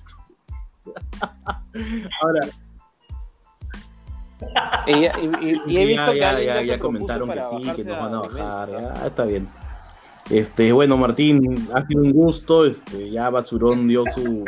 [2.21, 2.47] Ahora,
[4.87, 4.91] Y,
[5.71, 8.19] y- he visto ya, que ya, ya, ya, comentaron que sí, que nos van a
[8.21, 8.69] bajar.
[8.69, 9.47] Ya, está bien.
[10.29, 12.65] Este, bueno, Martín, ha sido un gusto.
[12.65, 14.43] Este, ya Basurón dio su.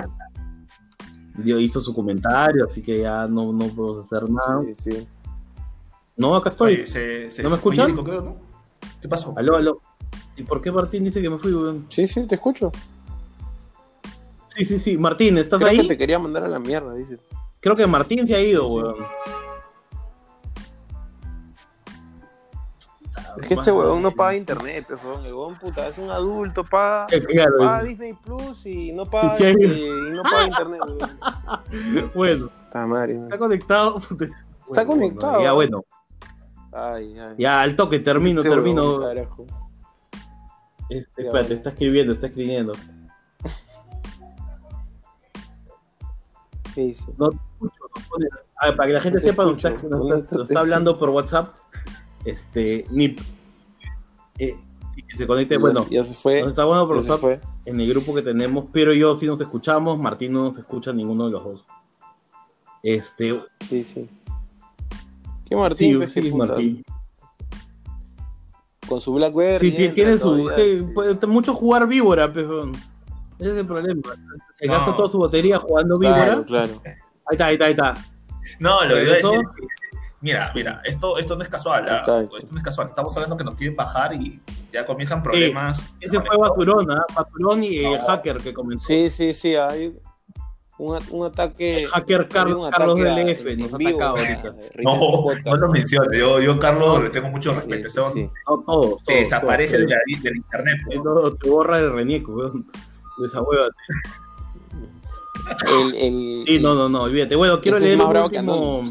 [1.36, 4.62] Dio, hizo su comentario, así que ya no, no puedo hacer nada.
[4.74, 5.08] Sí, sí.
[6.16, 6.74] No, acá estoy.
[6.76, 8.04] Oye, se- se- ¿No me fue escuchan?
[8.04, 8.36] Creo, ¿no?
[9.02, 9.34] ¿Qué pasó?
[9.36, 9.80] Aló, aló.
[10.36, 11.86] ¿Y por qué Martín dice que me fui, weón?
[11.90, 12.72] Sí, sí, te escucho.
[14.56, 14.98] Sí, sí, sí.
[14.98, 15.82] Martín, ¿estás Creo ahí?
[15.82, 17.18] que te quería mandar a la mierda, dice.
[17.60, 18.96] Creo que Martín se ha ido, Sí, weón.
[23.38, 25.26] Es que este huevón no paga internet, pues, huevón.
[25.26, 29.44] El huevón, puta, es un adulto, paga, Claro, paga Disney Plus y no paga, Sí,
[29.46, 32.12] sí, este, y no paga internet, huevón.
[32.16, 32.86] bueno, Está
[33.24, 34.02] está conectado.
[34.68, 35.42] Está conectado.
[35.42, 35.84] Ya, bueno.
[36.72, 37.36] Ay, ay.
[37.38, 39.02] Ya, al toque, termino, Este termino.
[40.90, 42.74] Este, espérate, está escribiendo, está escribiendo.
[46.74, 47.06] Sí, sí.
[47.18, 47.70] No no
[48.60, 49.70] A ver, para que la gente No sepa, escucho.
[49.90, 51.56] nos No está- nos está hablando por WhatsApp.
[52.26, 53.20] Este, Nip.
[54.40, 54.56] Eh,
[55.10, 56.40] que se conecte, bueno, ya se fue.
[56.42, 57.42] nos está bueno por WhatsApp fue.
[57.66, 61.26] en el grupo que tenemos, pero yo sí nos escuchamos, Martín no nos escucha ninguno
[61.26, 61.66] de los dos.
[62.82, 64.10] Este, Sí, sí.
[65.48, 66.08] ¿Qué Martín?
[66.10, 66.32] sí, sí.
[66.34, 66.84] Martín.
[68.88, 69.60] con su Blackberry.
[69.72, 70.24] Sí, tiene su.
[70.38, 70.86] todavía, que sí.
[70.94, 72.70] puede- mucho jugar víbora, pero.
[73.44, 74.02] Ese es el problema.
[74.56, 74.74] Se No.
[74.74, 76.24] gasta toda su batería jugando víbora.
[76.26, 76.72] Claro, claro.
[76.86, 76.98] Ahí
[77.34, 77.94] está, ahí está, ahí está.
[78.60, 79.42] No, lo que iba a decir
[80.22, 81.98] mira, mira, esto, esto no es casual, ¿ah?
[81.98, 82.38] Está hecho.
[82.38, 82.88] esto no es casual.
[82.88, 84.40] Estamos hablando que nos quieren bajar y
[84.72, 85.94] ya comienzan problemas.
[86.00, 87.04] Ese fue Basurón, ¿ah?
[87.14, 88.06] Basurón y el No.
[88.06, 88.86] hacker que comenzó.
[88.86, 89.98] Sí, sí, sí, hay
[90.78, 91.84] un, un ataque.
[91.84, 94.56] El hacker Car- hay un Carlos ataque DLF en nos vivo ataca ahorita.
[94.82, 96.20] No, no lo menciones.
[96.20, 97.90] Yo, yo Carlos, le tengo mucho Sí, respeto.
[97.90, 98.00] sí, sí.
[98.00, 99.04] hombre No, todos.
[99.04, 99.90] te desaparece todos.
[99.90, 100.78] de la- del internet.
[100.90, 102.66] Sí, no, te borra el renieco, weón.
[103.18, 103.68] De esa hueva.
[105.68, 107.36] El, el, Sí, no, no, no, olvídate.
[107.36, 108.84] Bueno, quiero leer un último.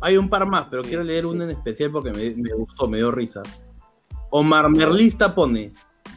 [0.00, 1.28] Hay un par más, pero Sí, quiero leer sí.
[1.30, 3.42] uno en especial porque me, me gustó, me dio risa.
[4.30, 5.72] Omar Merlista pone: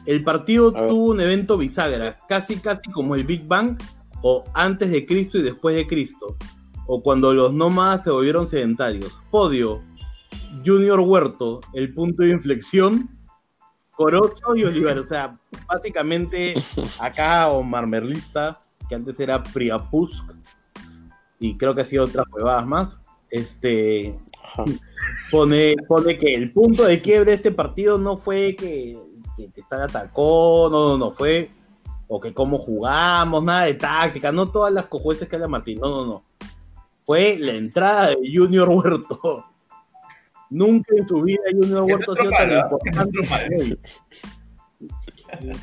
[0.05, 3.77] El partido tuvo un evento bisagra, casi casi como el Big Bang,
[4.21, 6.37] o antes de Cristo y después de Cristo,
[6.87, 9.19] o cuando los nómadas se volvieron sedentarios.
[9.29, 9.81] Podio:
[10.65, 13.09] Junior Huerto, el punto de inflexión.
[13.95, 15.37] Corozo y Olivar, o sea,
[15.67, 16.55] básicamente
[16.99, 20.31] acá Omar Merlista, que antes era Priapusk,
[21.39, 24.13] y creo que ha sido otras huevadas más, este
[25.31, 28.97] pone, pone que el punto de quiebre de este partido no fue que,
[29.37, 31.51] que atacó, no, no, no, fue
[32.07, 35.89] o que cómo jugamos, nada de táctica, no todas las cojueces que habla Martín, no,
[35.89, 36.23] no, no.
[37.05, 39.45] Fue la entrada de Junior Huerto.
[40.53, 43.79] Nunca en su vida Junior Huerto ha sido tan importante.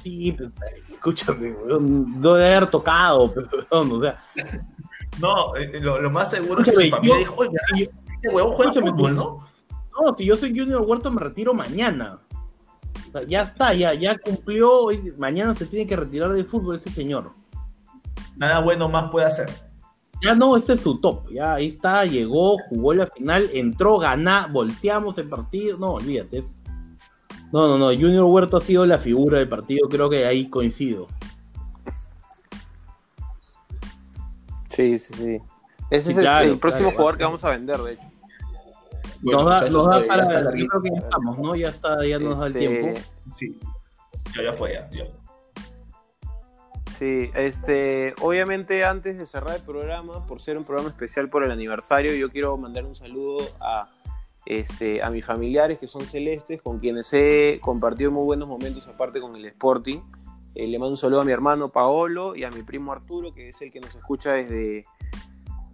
[0.00, 0.50] Sí, pero,
[0.88, 3.32] escúchame, weón, no debe haber tocado,
[3.70, 4.22] o sea,
[5.20, 7.90] No, eh, lo, lo más seguro es que su familia yo- dijo, oye, si yo-
[8.14, 9.46] este huevón juega fútbol, ¿no?
[10.00, 12.18] No, si yo soy Junior Huerto me retiro mañana.
[13.08, 14.88] O sea, ya está, ya, ya cumplió.
[15.18, 17.32] Mañana se tiene que retirar del fútbol este señor.
[18.36, 19.50] Nada bueno más puede hacer.
[20.22, 21.28] Ya no, este es su top.
[21.30, 25.78] Ya ahí está, llegó, jugó la final, entró, ganá, volteamos el partido.
[25.78, 26.38] No, olvídate.
[26.38, 26.60] es-
[27.52, 27.86] No, no, no.
[27.86, 29.88] Junior Huerto ha sido la figura del partido.
[29.88, 31.06] Creo que ahí coincido.
[34.68, 35.38] Sí, sí, sí.
[35.90, 38.02] Ese Sí, es el- claro, el próximo claro, jugador que vamos a vender, de hecho.
[39.22, 40.24] Bueno, nos da, nos da eh, ya para.
[40.56, 41.56] Yo creo que ya estamos, ¿no?
[41.56, 43.00] Ya está, ya nos da el Este, tiempo.
[43.36, 43.58] Sí,
[44.36, 44.88] ya, ya fue, ya.
[44.90, 45.04] ya.
[47.00, 51.50] Sí, este, obviamente antes de cerrar el programa, por ser un programa especial por el
[51.50, 53.88] aniversario, yo quiero mandar un saludo a,
[54.44, 59.18] este, a mis familiares que son celestes, con quienes he compartido muy buenos momentos aparte
[59.18, 60.00] con el Sporting.
[60.54, 63.48] Eh, le mando un saludo a mi hermano Paolo y a mi primo Arturo, que
[63.48, 64.84] es el que nos escucha desde,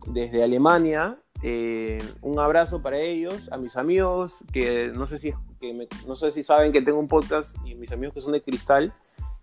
[0.07, 1.18] desde Alemania.
[1.43, 6.31] Eh, un abrazo para ellos, a mis amigos, que no sé si, que no sé
[6.31, 8.95] si saben que tengo un podcast y mis amigos que son de Cristal.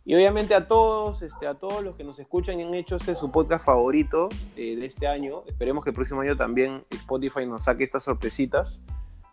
[0.06, 3.16] Y obviamente a todos, este, a todos los que nos escuchan y han hecho este
[3.16, 4.28] su podcast favorito
[4.58, 5.44] eh, de este año.
[5.48, 8.82] Esperemos que el próximo año también Spotify nos saque estas sorpresitas.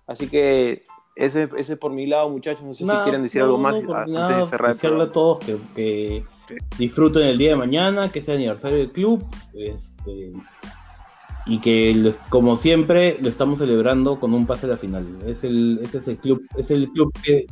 [0.07, 0.83] Así que
[1.17, 2.63] ese, ese por mi lado, muchachos.
[2.65, 4.77] No sé Nada, si quieren decir no, algo no, más a- antes de cerrar el
[4.77, 6.25] desearle a todos que, que
[6.79, 10.31] disfruten el día de mañana, que sea aniversario del club, este,
[11.47, 15.05] y que los- como siempre lo estamos celebrando con un pase a la final.
[15.27, 17.47] Es el, este es el club, es el club que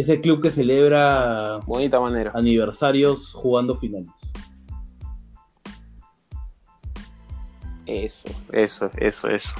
[0.00, 2.30] es el club que celebra Bonita manera.
[2.34, 4.08] aniversarios jugando finales.
[7.86, 9.50] Eso, eso, eso, eso.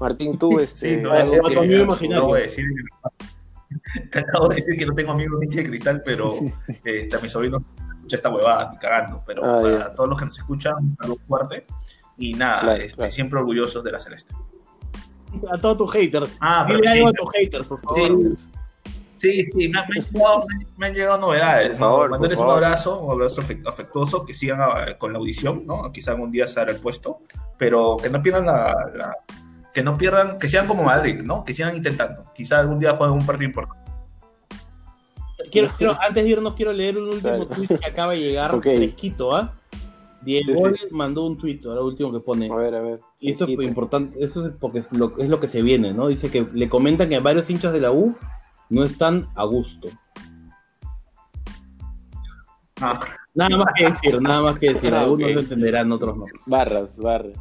[0.00, 2.22] Martín, tú, este, Sí, no, vas a amigo imaginario.
[2.22, 5.64] no voy a decir que- te acabo de decir que no tengo amigos hincha de
[5.68, 6.34] cristal, pero
[6.84, 7.62] este, a mi sobrino
[7.96, 9.22] escucha esta huevada, cagando.
[9.26, 9.94] Pero Ah, para ya.
[9.94, 11.66] todos los que nos escuchan, un saludo fuerte.
[12.18, 13.10] Y nada, Claro, este, claro.
[13.12, 14.34] siempre orgullosos de la Celeste.
[15.52, 16.36] A todos tus haters.
[16.40, 18.36] Ah, Dile algo a tus haters, por favor.
[18.36, 18.48] Sí,
[19.20, 20.46] sí, sí, me, han- me han llegado,
[20.76, 21.76] me han llegado novedades.
[21.78, 25.64] Por Mandarles por un abrazo, un abrazo afect- afectuoso, que sigan ah, con la audición,
[25.66, 25.90] ¿no?
[25.92, 27.20] Quizá algún día se hará el puesto,
[27.58, 29.14] pero que no pierdan la, la-
[29.72, 31.44] que no pierdan, que sean como Madrid, ¿no?
[31.44, 32.24] Que sigan intentando.
[32.34, 33.80] Quizá algún día jueguen un partido importante.
[35.50, 37.46] Quiero, quiero- antes de irnos, quiero leer un último Claro.
[37.46, 39.54] tweet que acaba de llegar fresquito, ¿ah?
[40.22, 40.94] Diego Sí, sí.
[40.94, 42.50] mandó un tweet, ahora último que pone.
[42.52, 43.00] A ver, a ver.
[43.20, 46.08] Y esto es importante, eso es porque es lo, es lo que se viene, ¿no?
[46.08, 48.14] Dice que le comentan que varios hinchas de la U
[48.70, 49.88] no están a gusto.
[52.80, 52.98] Ah,
[53.34, 54.94] Nada más que decir, nada más que decir.
[54.94, 56.24] Ah, Algunos lo entenderán, otros no.
[56.46, 57.36] Barras, barras.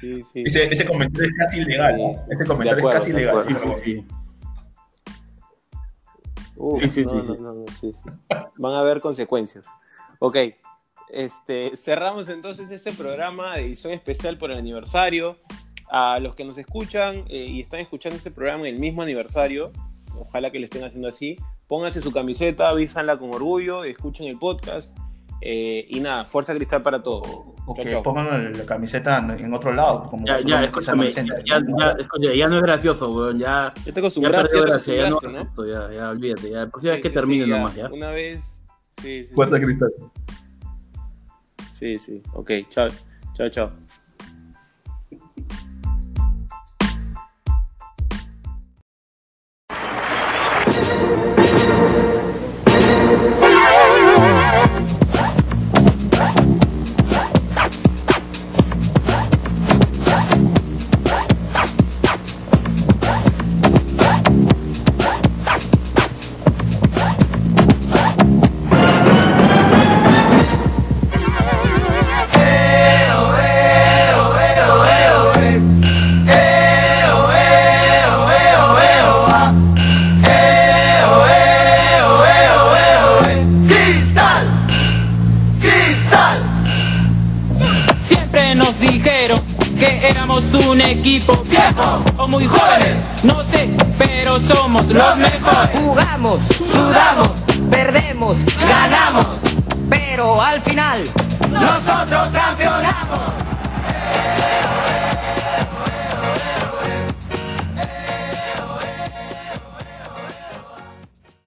[0.00, 0.42] Sí, sí.
[0.44, 2.00] ese, ese comentario es casi ilegal.
[2.28, 3.42] Ese comentario acuerdo, es casi ilegal.
[3.42, 3.78] Sí, sí, bueno.
[3.82, 4.06] sí.
[6.56, 7.32] Uf, Sí, sí, no, sí, no, sí.
[7.40, 8.10] no, no, sí, sí.
[8.56, 9.68] Van a haber consecuencias.
[10.18, 10.36] Ok,
[11.10, 15.36] este, cerramos entonces este programa de edición especial por el aniversario.
[15.88, 19.70] A los que nos escuchan eh, y están escuchando este programa en el mismo aniversario,
[20.18, 21.36] ojalá que lo estén haciendo así,
[21.68, 24.96] pónganse su camiseta, vístanla con orgullo, escuchen el podcast.
[25.42, 27.26] eh, y nada, fuerza cristal para todos.
[27.66, 28.02] O Chao, que chao.
[28.02, 30.08] pongan la camiseta en otro lado.
[30.08, 31.60] Como Ya, escúchame, ya,
[32.48, 35.40] no es gracioso, weón, ya, Ya te acostumbraste, gracia, ya no, ¿no?
[35.40, 37.88] esto, ya, ya, olvídate, ya, próxima Sí, vez que sí, termine sí, nomás, ya.
[37.92, 38.56] Una vez.
[39.02, 39.34] Sí, sí.
[39.34, 39.90] Fuerza Cristal.
[41.70, 42.22] Sí, sí.
[42.32, 42.88] Ok, chao.
[43.34, 43.70] Chao, chao.